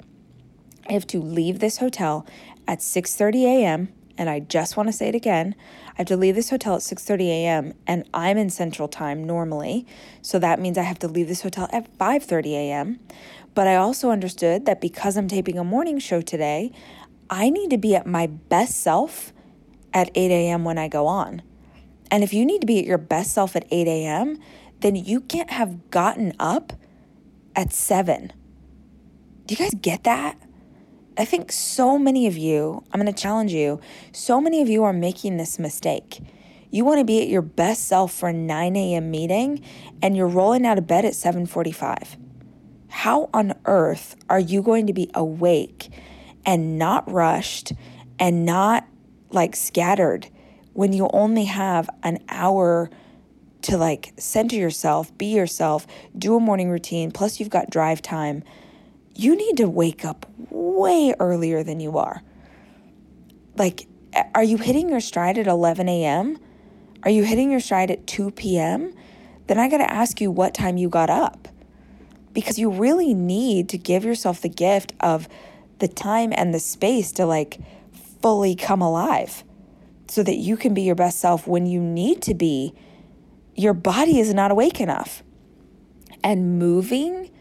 I 0.90 0.94
have 0.94 1.08
to 1.08 1.20
leave 1.20 1.60
this 1.60 1.78
hotel 1.78 2.26
at 2.68 2.80
6:30 2.80 3.44
a.m. 3.46 3.90
and 4.18 4.30
I 4.30 4.40
just 4.40 4.78
want 4.78 4.88
to 4.88 4.94
say 4.94 5.10
it 5.10 5.16
again. 5.16 5.56
I 5.90 5.94
have 5.98 6.08
to 6.08 6.18
leave 6.18 6.36
this 6.36 6.50
hotel 6.50 6.76
at 6.76 6.82
6:30 6.82 7.28
a.m. 7.28 7.74
and 7.86 8.08
I'm 8.14 8.38
in 8.38 8.50
central 8.50 8.88
time 8.88 9.24
normally. 9.24 9.86
So 10.22 10.40
that 10.40 10.60
means 10.60 10.78
I 10.78 10.84
have 10.84 11.00
to 11.00 11.08
leave 11.08 11.28
this 11.28 11.42
hotel 11.42 11.68
at 11.74 11.98
5:30 11.98 12.54
a.m. 12.54 13.00
But 13.54 13.68
I 13.68 13.76
also 13.76 14.12
understood 14.12 14.66
that 14.66 14.80
because 14.80 15.18
I'm 15.18 15.28
taping 15.28 15.58
a 15.58 15.64
morning 15.64 16.00
show 16.00 16.22
today, 16.22 16.72
I 17.30 17.50
need 17.50 17.72
to 17.72 17.78
be 17.78 17.96
at 17.96 18.06
my 18.06 18.28
best 18.28 18.82
self 18.82 19.34
at 19.94 20.12
8 20.14 20.32
a.m. 20.32 20.64
when 20.64 20.78
I 20.78 20.88
go 20.88 21.08
on. 21.08 21.42
And 22.10 22.24
if 22.24 22.34
you 22.34 22.46
need 22.46 22.62
to 22.62 22.68
be 22.68 22.80
at 22.80 22.86
your 22.86 22.98
best 22.98 23.34
self 23.34 23.56
at 23.56 23.66
8 23.70 23.88
a.m., 23.88 24.40
then 24.80 24.96
you 24.96 25.22
can't 25.22 25.50
have 25.52 25.90
gotten 25.90 26.34
up 26.40 26.74
at 27.56 27.74
seven. 27.74 28.34
Do 29.46 29.54
you 29.54 29.58
guys 29.58 29.74
get 29.82 30.04
that? 30.04 30.38
I 31.18 31.26
think 31.26 31.52
so 31.52 31.98
many 31.98 32.28
of 32.28 32.38
you, 32.38 32.84
I'm 32.92 33.02
going 33.02 33.12
to 33.12 33.22
challenge 33.22 33.52
you, 33.52 33.80
so 34.12 34.40
many 34.40 34.62
of 34.62 34.70
you 34.70 34.84
are 34.84 34.94
making 34.94 35.38
this 35.38 35.58
mistake. 35.58 36.22
You 36.70 36.86
want 36.86 37.00
to 37.00 37.06
be 37.06 37.22
at 37.22 37.28
your 37.28 37.42
best 37.42 37.88
self 37.88 38.13
for 38.13 38.30
a 38.30 38.34
9 38.34 38.76
a.m. 38.76 39.10
meeting 39.10 39.63
and 40.02 40.16
you're 40.16 40.28
rolling 40.28 40.66
out 40.66 40.78
of 40.78 40.86
bed 40.86 41.06
at 41.06 41.13
7:45. 41.13 42.18
How 42.90 43.30
on 43.34 43.54
earth 43.66 44.16
are 44.30 44.40
you 44.40 44.62
going 44.62 44.86
to 44.88 44.94
be 44.94 45.10
awake 45.13 45.90
and 46.46 46.78
not 46.78 47.10
rushed 47.12 47.74
and 48.20 48.46
not 48.46 48.86
like 49.32 49.56
scattered 49.56 50.28
when 50.74 50.94
you 50.94 51.10
only 51.13 51.46
have 51.46 51.90
an 52.04 52.20
hour 52.30 52.90
to 53.67 53.77
like 53.77 54.13
center 54.17 54.56
yourself, 54.56 55.15
be 55.17 55.25
yourself, 55.27 55.86
do 56.17 56.38
a 56.38 56.39
morning 56.39 56.69
routine, 56.69 57.12
plus 57.12 57.38
you've 57.38 57.49
got 57.49 57.69
drive 57.69 58.01
time, 58.01 58.43
you 59.13 59.36
need 59.36 59.58
to 59.58 59.67
wake 59.67 60.06
up 60.06 60.25
way 60.49 61.13
earlier 61.19 61.63
than 61.63 61.82
you 61.82 61.97
are. 61.97 62.23
Like, 63.58 63.88
are 64.34 64.43
you 64.43 64.58
hitting 64.58 64.88
your 64.88 65.01
stride 65.01 65.38
at 65.38 65.47
11 65.47 65.89
a.m.? 65.89 66.38
Are 67.03 67.12
you 67.12 67.23
hitting 67.23 67.51
your 67.51 67.60
stride 67.60 67.91
at 67.91 68.08
2 68.08 68.32
p.m.? 68.32 68.93
Then 69.47 69.60
I 69.60 69.67
got 69.67 69.77
to 69.77 69.91
ask 69.91 70.21
you 70.21 70.32
what 70.32 70.53
time 70.53 70.77
you 70.77 70.88
got 70.88 71.10
up. 71.10 71.49
Because 72.32 72.58
you 72.58 72.69
really 72.69 73.13
need 73.13 73.67
to 73.69 73.77
give 73.77 74.06
yourself 74.06 74.41
the 74.41 74.49
gift 74.49 74.93
of 75.01 75.27
the 75.80 75.89
time 75.89 76.32
and 76.36 76.53
the 76.53 76.60
space 76.60 77.12
to 77.13 77.25
like 77.25 77.60
fully 78.21 78.56
come 78.56 78.82
alive 78.82 79.43
so 80.08 80.23
that 80.23 80.38
you 80.38 80.56
can 80.56 80.73
be 80.73 80.84
your 80.84 80.95
best 80.95 81.19
self 81.19 81.47
when 81.47 81.65
you 81.65 81.82
need 81.82 82.21
to 82.21 82.34
be 82.34 82.73
your 83.58 83.74
body 83.74 84.20
is 84.20 84.34
not 84.34 84.52
awake 84.52 84.80
enough. 84.80 85.24
And 86.24 86.60
moving 86.60 87.32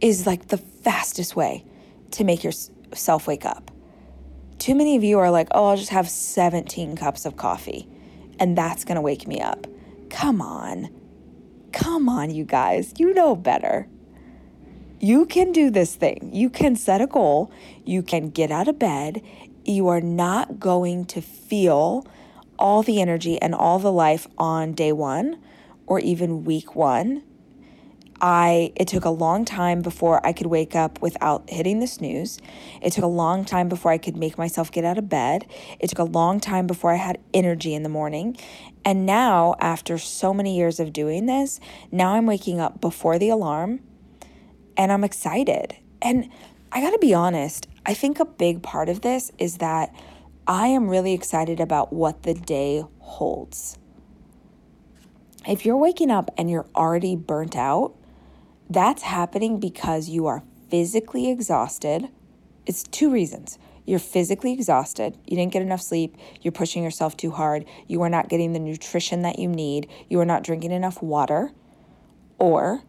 is 0.00 0.26
like 0.26 0.48
the 0.48 0.58
fastest 0.58 1.36
way 1.36 1.64
to 2.12 2.24
make 2.24 2.44
yourself 2.44 3.26
wake 3.26 3.46
up. 3.46 3.70
Too 4.58 4.74
many 4.74 4.96
of 4.96 5.04
you 5.04 5.18
are 5.18 5.30
like, 5.30 5.48
oh, 5.52 5.66
I'll 5.66 5.76
just 5.76 5.90
have 5.90 6.08
17 6.08 6.96
cups 6.96 7.24
of 7.24 7.36
coffee 7.36 7.88
and 8.38 8.58
that's 8.58 8.84
going 8.84 8.96
to 8.96 9.00
wake 9.00 9.26
me 9.26 9.40
up. 9.40 9.66
Come 10.10 10.40
on. 10.40 10.88
Come 11.72 12.08
on, 12.08 12.30
you 12.30 12.44
guys. 12.44 12.92
You 12.98 13.14
know 13.14 13.34
better. 13.34 13.88
You 15.00 15.26
can 15.26 15.52
do 15.52 15.70
this 15.70 15.94
thing. 15.94 16.30
You 16.32 16.50
can 16.50 16.76
set 16.76 17.00
a 17.00 17.06
goal. 17.06 17.52
You 17.84 18.02
can 18.02 18.30
get 18.30 18.50
out 18.50 18.68
of 18.68 18.78
bed. 18.78 19.22
You 19.64 19.88
are 19.88 20.00
not 20.00 20.58
going 20.58 21.04
to 21.06 21.20
feel 21.20 22.06
all 22.58 22.82
the 22.82 23.00
energy 23.00 23.40
and 23.40 23.54
all 23.54 23.78
the 23.78 23.92
life 23.92 24.26
on 24.38 24.72
day 24.72 24.92
one 24.92 25.38
or 25.86 25.98
even 26.00 26.44
week 26.44 26.74
one. 26.74 27.22
I 28.20 28.72
it 28.76 28.88
took 28.88 29.04
a 29.04 29.10
long 29.10 29.44
time 29.44 29.82
before 29.82 30.24
I 30.24 30.32
could 30.32 30.46
wake 30.46 30.74
up 30.74 31.02
without 31.02 31.50
hitting 31.50 31.80
the 31.80 31.86
snooze. 31.86 32.38
It 32.80 32.92
took 32.92 33.04
a 33.04 33.08
long 33.08 33.44
time 33.44 33.68
before 33.68 33.90
I 33.92 33.98
could 33.98 34.16
make 34.16 34.38
myself 34.38 34.70
get 34.70 34.84
out 34.84 34.98
of 34.98 35.08
bed. 35.08 35.46
It 35.80 35.88
took 35.88 35.98
a 35.98 36.04
long 36.04 36.40
time 36.40 36.66
before 36.66 36.92
I 36.92 36.96
had 36.96 37.18
energy 37.34 37.74
in 37.74 37.82
the 37.82 37.88
morning. 37.88 38.36
And 38.84 39.04
now, 39.04 39.56
after 39.60 39.98
so 39.98 40.32
many 40.32 40.56
years 40.56 40.78
of 40.78 40.92
doing 40.92 41.26
this, 41.26 41.60
now 41.90 42.14
I'm 42.14 42.26
waking 42.26 42.60
up 42.60 42.80
before 42.80 43.18
the 43.18 43.30
alarm 43.30 43.80
and 44.76 44.92
I'm 44.92 45.04
excited. 45.04 45.76
And 46.00 46.28
I 46.72 46.80
got 46.80 46.90
to 46.90 46.98
be 46.98 47.14
honest, 47.14 47.66
I 47.86 47.94
think 47.94 48.20
a 48.20 48.24
big 48.24 48.62
part 48.62 48.88
of 48.88 49.00
this 49.00 49.32
is 49.38 49.58
that 49.58 49.94
I 50.46 50.66
am 50.66 50.90
really 50.90 51.14
excited 51.14 51.58
about 51.58 51.90
what 51.90 52.24
the 52.24 52.34
day 52.34 52.84
holds. 52.98 53.78
If 55.48 55.64
you're 55.64 55.76
waking 55.76 56.10
up 56.10 56.30
and 56.36 56.50
you're 56.50 56.66
already 56.76 57.16
burnt 57.16 57.56
out, 57.56 57.94
that's 58.68 59.02
happening 59.02 59.58
because 59.58 60.10
you 60.10 60.26
are 60.26 60.42
physically 60.68 61.30
exhausted. 61.30 62.08
It's 62.66 62.82
two 62.82 63.10
reasons. 63.10 63.58
You're 63.86 63.98
physically 63.98 64.52
exhausted. 64.52 65.16
You 65.26 65.36
didn't 65.36 65.52
get 65.52 65.62
enough 65.62 65.80
sleep. 65.80 66.16
You're 66.42 66.52
pushing 66.52 66.82
yourself 66.82 67.16
too 67.16 67.30
hard. 67.30 67.64
You 67.86 68.02
are 68.02 68.10
not 68.10 68.28
getting 68.28 68.52
the 68.52 68.58
nutrition 68.58 69.22
that 69.22 69.38
you 69.38 69.48
need. 69.48 69.88
You 70.10 70.20
are 70.20 70.26
not 70.26 70.42
drinking 70.42 70.72
enough 70.72 71.02
water. 71.02 71.52
Or 72.38 72.82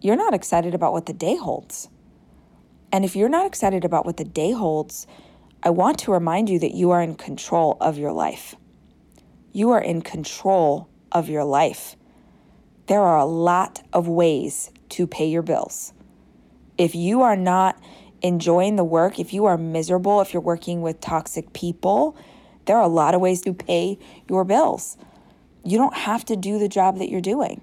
you're 0.00 0.16
not 0.16 0.34
excited 0.34 0.74
about 0.74 0.92
what 0.92 1.06
the 1.06 1.12
day 1.12 1.36
holds. 1.36 1.88
And 2.90 3.04
if 3.04 3.14
you're 3.14 3.28
not 3.28 3.46
excited 3.46 3.84
about 3.84 4.04
what 4.04 4.16
the 4.16 4.24
day 4.24 4.50
holds, 4.50 5.06
I 5.62 5.70
want 5.70 5.98
to 6.00 6.12
remind 6.12 6.48
you 6.48 6.58
that 6.60 6.74
you 6.74 6.92
are 6.92 7.02
in 7.02 7.16
control 7.16 7.76
of 7.80 7.98
your 7.98 8.12
life. 8.12 8.54
You 9.52 9.70
are 9.70 9.80
in 9.80 10.02
control 10.02 10.88
of 11.10 11.28
your 11.28 11.44
life. 11.44 11.96
There 12.86 13.00
are 13.00 13.18
a 13.18 13.24
lot 13.24 13.82
of 13.92 14.06
ways 14.06 14.70
to 14.90 15.06
pay 15.06 15.26
your 15.28 15.42
bills. 15.42 15.92
If 16.76 16.94
you 16.94 17.22
are 17.22 17.36
not 17.36 17.80
enjoying 18.22 18.76
the 18.76 18.84
work, 18.84 19.18
if 19.18 19.32
you 19.32 19.46
are 19.46 19.58
miserable, 19.58 20.20
if 20.20 20.32
you're 20.32 20.40
working 20.42 20.80
with 20.80 21.00
toxic 21.00 21.52
people, 21.52 22.16
there 22.66 22.76
are 22.76 22.84
a 22.84 22.88
lot 22.88 23.14
of 23.14 23.20
ways 23.20 23.42
to 23.42 23.52
pay 23.52 23.98
your 24.28 24.44
bills. 24.44 24.96
You 25.64 25.76
don't 25.76 25.96
have 25.96 26.24
to 26.26 26.36
do 26.36 26.58
the 26.58 26.68
job 26.68 26.98
that 26.98 27.10
you're 27.10 27.20
doing. 27.20 27.62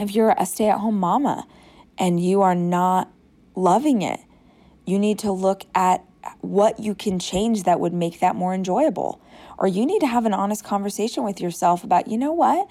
If 0.00 0.14
you're 0.14 0.34
a 0.36 0.46
stay 0.46 0.68
at 0.68 0.78
home 0.78 0.98
mama 0.98 1.46
and 1.96 2.18
you 2.22 2.42
are 2.42 2.54
not 2.56 3.10
loving 3.54 4.02
it, 4.02 4.20
you 4.84 4.98
need 4.98 5.20
to 5.20 5.30
look 5.30 5.64
at 5.74 6.04
what 6.40 6.80
you 6.80 6.94
can 6.94 7.18
change 7.18 7.64
that 7.64 7.80
would 7.80 7.92
make 7.92 8.20
that 8.20 8.36
more 8.36 8.54
enjoyable. 8.54 9.20
Or 9.58 9.66
you 9.66 9.84
need 9.86 10.00
to 10.00 10.06
have 10.06 10.26
an 10.26 10.34
honest 10.34 10.64
conversation 10.64 11.24
with 11.24 11.40
yourself 11.40 11.84
about, 11.84 12.08
you 12.08 12.18
know 12.18 12.32
what? 12.32 12.68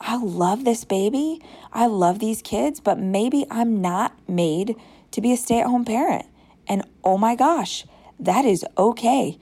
I 0.00 0.16
love 0.16 0.64
this 0.64 0.84
baby. 0.84 1.40
I 1.72 1.86
love 1.86 2.18
these 2.18 2.42
kids, 2.42 2.80
but 2.80 2.98
maybe 2.98 3.46
I'm 3.50 3.80
not 3.80 4.16
made 4.28 4.76
to 5.12 5.20
be 5.20 5.32
a 5.32 5.36
stay 5.36 5.60
at 5.60 5.66
home 5.66 5.84
parent. 5.84 6.26
And 6.66 6.84
oh 7.04 7.18
my 7.18 7.34
gosh, 7.34 7.84
that 8.18 8.44
is 8.44 8.64
okay. 8.76 9.38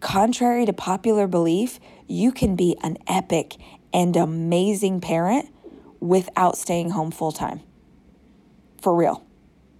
Contrary 0.00 0.66
to 0.66 0.72
popular 0.72 1.26
belief, 1.26 1.80
you 2.06 2.32
can 2.32 2.56
be 2.56 2.76
an 2.82 2.98
epic 3.06 3.56
and 3.92 4.16
amazing 4.16 5.00
parent 5.00 5.48
without 6.00 6.56
staying 6.56 6.90
home 6.90 7.10
full 7.10 7.32
time. 7.32 7.60
For 8.80 8.94
real. 8.94 9.24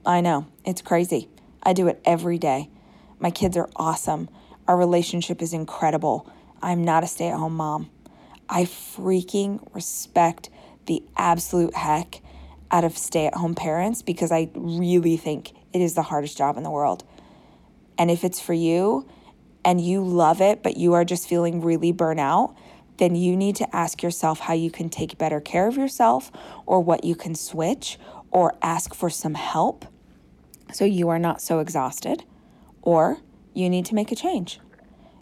I 0.04 0.20
know, 0.20 0.46
it's 0.64 0.82
crazy. 0.82 1.28
I 1.62 1.72
do 1.72 1.88
it 1.88 2.00
every 2.04 2.38
day. 2.38 2.70
My 3.18 3.30
kids 3.30 3.56
are 3.56 3.68
awesome. 3.76 4.28
Our 4.66 4.76
relationship 4.76 5.42
is 5.42 5.52
incredible. 5.52 6.30
I'm 6.62 6.84
not 6.84 7.04
a 7.04 7.06
stay 7.06 7.28
at 7.28 7.38
home 7.38 7.56
mom. 7.56 7.90
I 8.48 8.64
freaking 8.64 9.66
respect 9.74 10.50
the 10.86 11.02
absolute 11.16 11.74
heck 11.74 12.22
out 12.70 12.84
of 12.84 12.96
stay 12.96 13.26
at 13.26 13.34
home 13.34 13.54
parents 13.54 14.02
because 14.02 14.32
I 14.32 14.50
really 14.54 15.16
think 15.16 15.52
it 15.72 15.80
is 15.80 15.94
the 15.94 16.02
hardest 16.02 16.36
job 16.36 16.56
in 16.56 16.62
the 16.62 16.70
world. 16.70 17.04
And 17.98 18.10
if 18.10 18.24
it's 18.24 18.40
for 18.40 18.54
you 18.54 19.08
and 19.64 19.80
you 19.80 20.02
love 20.02 20.40
it, 20.40 20.62
but 20.62 20.76
you 20.76 20.94
are 20.94 21.04
just 21.04 21.28
feeling 21.28 21.60
really 21.60 21.92
burnout, 21.92 22.54
then 22.98 23.14
you 23.14 23.36
need 23.36 23.56
to 23.56 23.76
ask 23.76 24.02
yourself 24.02 24.40
how 24.40 24.54
you 24.54 24.70
can 24.70 24.88
take 24.88 25.18
better 25.18 25.40
care 25.40 25.68
of 25.68 25.76
yourself 25.76 26.30
or 26.66 26.80
what 26.80 27.04
you 27.04 27.14
can 27.14 27.34
switch 27.34 27.98
or 28.30 28.56
ask 28.62 28.94
for 28.94 29.08
some 29.10 29.34
help 29.34 29.84
so 30.72 30.84
you 30.84 31.08
are 31.08 31.18
not 31.18 31.40
so 31.40 31.60
exhausted, 31.60 32.24
or 32.82 33.18
you 33.54 33.68
need 33.68 33.86
to 33.86 33.94
make 33.94 34.12
a 34.12 34.16
change. 34.16 34.60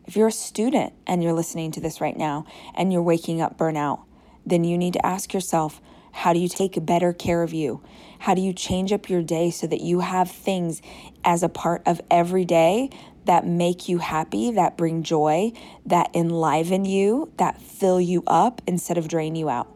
If 0.06 0.16
you're 0.16 0.28
a 0.28 0.32
student 0.32 0.92
and 1.06 1.22
you're 1.22 1.32
listening 1.32 1.72
to 1.72 1.80
this 1.80 2.00
right 2.00 2.16
now 2.16 2.46
and 2.74 2.92
you're 2.92 3.02
waking 3.02 3.40
up 3.40 3.59
burnout, 3.59 4.04
then 4.44 4.62
you 4.62 4.78
need 4.78 4.92
to 4.92 5.04
ask 5.04 5.35
yourself 5.35 5.80
how 6.12 6.32
do 6.32 6.38
you 6.38 6.48
take 6.48 6.82
better 6.87 7.12
care 7.12 7.42
of 7.42 7.52
you? 7.52 7.82
How 8.20 8.35
do 8.35 8.40
you 8.40 8.54
change 8.54 8.90
up 8.90 9.11
your 9.11 9.22
day 9.22 9.50
so 9.50 9.66
that 9.66 9.82
you 9.82 10.00
have 10.00 10.30
things 10.30 10.80
as 11.24 11.42
a 11.42 11.48
part 11.48 11.82
of 11.85 12.00
every 12.11 12.46
day 12.46 12.88
that 13.26 13.46
make 13.46 13.88
you 13.88 13.98
happy, 13.98 14.52
that 14.52 14.78
bring 14.78 15.02
joy, 15.02 15.52
that 15.85 16.09
enliven 16.14 16.87
you, 16.87 17.32
that 17.37 17.61
fill 17.61 18.00
you 18.00 18.22
up 18.26 18.62
instead 18.66 18.96
of 18.96 19.09
drain 19.09 19.35
you 19.35 19.50
out? 19.50 19.70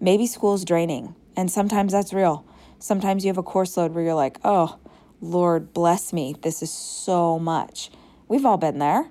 Maybe 0.00 0.26
school's 0.26 0.64
draining, 0.64 1.14
and 1.36 1.50
sometimes 1.50 1.92
that's 1.92 2.14
real. 2.14 2.46
Sometimes 2.78 3.24
you 3.24 3.28
have 3.28 3.38
a 3.38 3.42
course 3.42 3.76
load 3.76 3.92
where 3.92 4.04
you're 4.04 4.14
like, 4.14 4.38
oh, 4.42 4.78
Lord, 5.20 5.72
bless 5.72 6.12
me. 6.12 6.34
This 6.42 6.62
is 6.62 6.70
so 6.70 7.38
much. 7.38 7.90
We've 8.28 8.44
all 8.44 8.56
been 8.56 8.78
there. 8.78 9.10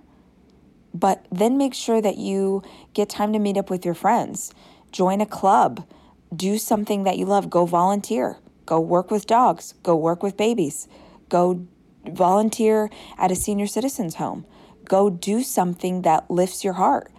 But 0.94 1.26
then 1.32 1.58
make 1.58 1.74
sure 1.74 2.02
that 2.02 2.18
you 2.18 2.62
get 2.94 3.10
time 3.10 3.34
to 3.34 3.40
meet 3.40 3.58
up 3.58 3.70
with 3.70 3.84
your 3.84 3.96
friends, 3.96 4.54
join 4.92 5.22
a 5.22 5.26
club, 5.26 5.88
do 6.36 6.58
something 6.58 7.04
that 7.04 7.18
you 7.18 7.26
love, 7.26 7.50
go 7.50 7.66
volunteer, 7.66 8.38
go 8.66 8.80
work 8.80 9.10
with 9.10 9.26
dogs, 9.26 9.74
go 9.82 9.96
work 9.96 10.22
with 10.22 10.38
babies, 10.38 10.88
go 11.30 11.66
volunteer 12.08 12.92
at 13.18 13.32
a 13.32 13.36
senior 13.36 13.66
citizens 13.66 14.16
home, 14.16 14.46
go 14.86 15.10
do 15.10 15.42
something 15.42 16.04
that 16.04 16.30
lifts 16.30 16.64
your 16.64 16.74
heart 16.74 17.12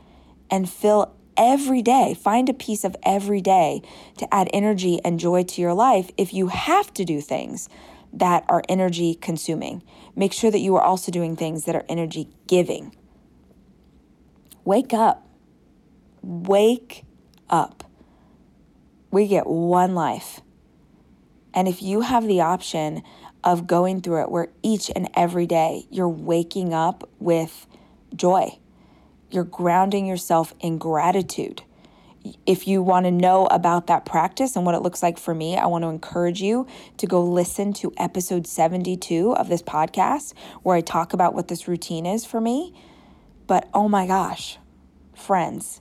and 0.50 0.70
fill 0.70 1.12
every 1.36 1.82
day. 1.82 2.14
Find 2.14 2.48
a 2.48 2.54
piece 2.54 2.84
of 2.84 2.94
every 3.02 3.40
day 3.40 3.82
to 4.18 4.32
add 4.32 4.48
energy 4.52 5.00
and 5.04 5.18
joy 5.18 5.42
to 5.42 5.60
your 5.60 5.74
life 5.74 6.10
if 6.16 6.32
you 6.32 6.48
have 6.48 6.94
to 6.94 7.04
do 7.04 7.20
things 7.20 7.68
that 8.14 8.44
are 8.48 8.62
energy 8.68 9.14
consuming. 9.14 9.82
Make 10.14 10.32
sure 10.32 10.50
that 10.50 10.60
you 10.60 10.76
are 10.76 10.82
also 10.82 11.10
doing 11.10 11.36
things 11.36 11.64
that 11.64 11.74
are 11.74 11.84
energy 11.88 12.28
giving. 12.46 12.94
Wake 14.64 14.94
up. 14.94 15.26
Wake 16.22 17.04
up. 17.50 17.84
We 19.10 19.26
get 19.26 19.46
one 19.46 19.94
life. 19.94 20.40
And 21.52 21.68
if 21.68 21.82
you 21.82 22.00
have 22.00 22.26
the 22.26 22.40
option 22.40 23.02
of 23.42 23.66
going 23.66 24.00
through 24.00 24.22
it 24.22 24.30
where 24.30 24.48
each 24.62 24.90
and 24.94 25.08
every 25.14 25.46
day 25.46 25.86
you're 25.90 26.08
waking 26.08 26.72
up 26.72 27.08
with 27.18 27.66
joy, 28.14 28.58
you're 29.30 29.44
grounding 29.44 30.06
yourself 30.06 30.54
in 30.60 30.78
gratitude 30.78 31.62
if 32.46 32.66
you 32.66 32.82
want 32.82 33.04
to 33.04 33.10
know 33.10 33.46
about 33.46 33.86
that 33.88 34.04
practice 34.04 34.56
and 34.56 34.64
what 34.64 34.74
it 34.74 34.80
looks 34.80 35.02
like 35.02 35.18
for 35.18 35.34
me, 35.34 35.56
I 35.56 35.66
want 35.66 35.82
to 35.82 35.88
encourage 35.88 36.40
you 36.40 36.66
to 36.96 37.06
go 37.06 37.22
listen 37.22 37.72
to 37.74 37.92
episode 37.96 38.46
72 38.46 39.34
of 39.34 39.48
this 39.48 39.62
podcast 39.62 40.32
where 40.62 40.76
I 40.76 40.80
talk 40.80 41.12
about 41.12 41.34
what 41.34 41.48
this 41.48 41.68
routine 41.68 42.06
is 42.06 42.24
for 42.24 42.40
me. 42.40 42.74
But 43.46 43.68
oh 43.74 43.88
my 43.88 44.06
gosh, 44.06 44.58
friends, 45.14 45.80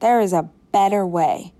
there 0.00 0.20
is 0.20 0.32
a 0.32 0.50
better 0.70 1.06
way 1.06 1.52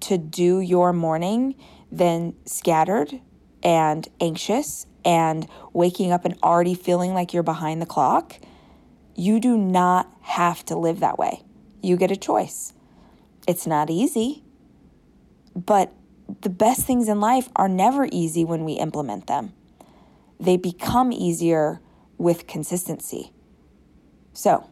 to 0.00 0.18
do 0.18 0.60
your 0.60 0.92
morning 0.92 1.54
than 1.90 2.34
scattered 2.44 3.20
and 3.62 4.08
anxious 4.20 4.86
and 5.04 5.46
waking 5.72 6.10
up 6.10 6.24
and 6.24 6.36
already 6.42 6.74
feeling 6.74 7.14
like 7.14 7.32
you're 7.32 7.42
behind 7.42 7.80
the 7.80 7.86
clock. 7.86 8.38
You 9.14 9.38
do 9.38 9.56
not 9.56 10.12
have 10.22 10.64
to 10.66 10.76
live 10.76 11.00
that 11.00 11.18
way. 11.18 11.42
You 11.82 11.96
get 11.96 12.10
a 12.10 12.16
choice. 12.16 12.72
It's 13.46 13.66
not 13.66 13.90
easy, 13.90 14.42
but 15.54 15.92
the 16.42 16.48
best 16.48 16.86
things 16.86 17.08
in 17.08 17.20
life 17.20 17.48
are 17.56 17.68
never 17.68 18.08
easy 18.10 18.44
when 18.44 18.64
we 18.64 18.74
implement 18.74 19.26
them. 19.26 19.52
They 20.38 20.56
become 20.56 21.12
easier 21.12 21.80
with 22.18 22.46
consistency. 22.46 23.32
So, 24.32 24.70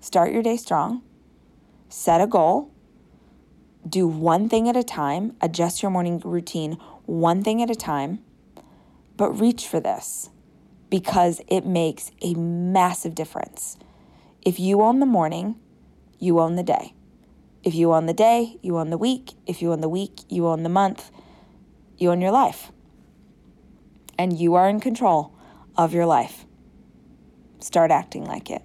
start 0.00 0.32
your 0.32 0.42
day 0.42 0.56
strong, 0.56 1.02
set 1.88 2.20
a 2.20 2.26
goal, 2.26 2.70
do 3.88 4.08
one 4.08 4.48
thing 4.48 4.68
at 4.68 4.76
a 4.76 4.82
time, 4.82 5.36
adjust 5.40 5.82
your 5.82 5.90
morning 5.90 6.20
routine 6.24 6.78
one 7.06 7.42
thing 7.42 7.62
at 7.62 7.70
a 7.70 7.74
time, 7.74 8.18
but 9.16 9.30
reach 9.40 9.66
for 9.66 9.80
this 9.80 10.30
because 10.90 11.40
it 11.48 11.64
makes 11.64 12.10
a 12.20 12.34
massive 12.34 13.14
difference. 13.14 13.78
If 14.42 14.58
you 14.58 14.82
own 14.82 15.00
the 15.00 15.06
morning, 15.06 15.56
you 16.18 16.40
own 16.40 16.56
the 16.56 16.62
day. 16.62 16.95
If 17.66 17.74
you 17.74 17.92
own 17.92 18.06
the 18.06 18.14
day, 18.14 18.58
you 18.62 18.78
own 18.78 18.90
the 18.90 18.96
week. 18.96 19.32
If 19.44 19.60
you 19.60 19.72
own 19.72 19.80
the 19.80 19.88
week, 19.88 20.20
you 20.28 20.46
own 20.46 20.62
the 20.62 20.68
month. 20.68 21.10
You 21.98 22.12
own 22.12 22.20
your 22.20 22.30
life. 22.30 22.70
And 24.16 24.38
you 24.38 24.54
are 24.54 24.68
in 24.68 24.78
control 24.78 25.34
of 25.76 25.92
your 25.92 26.06
life. 26.06 26.46
Start 27.58 27.90
acting 27.90 28.24
like 28.24 28.50
it. 28.50 28.62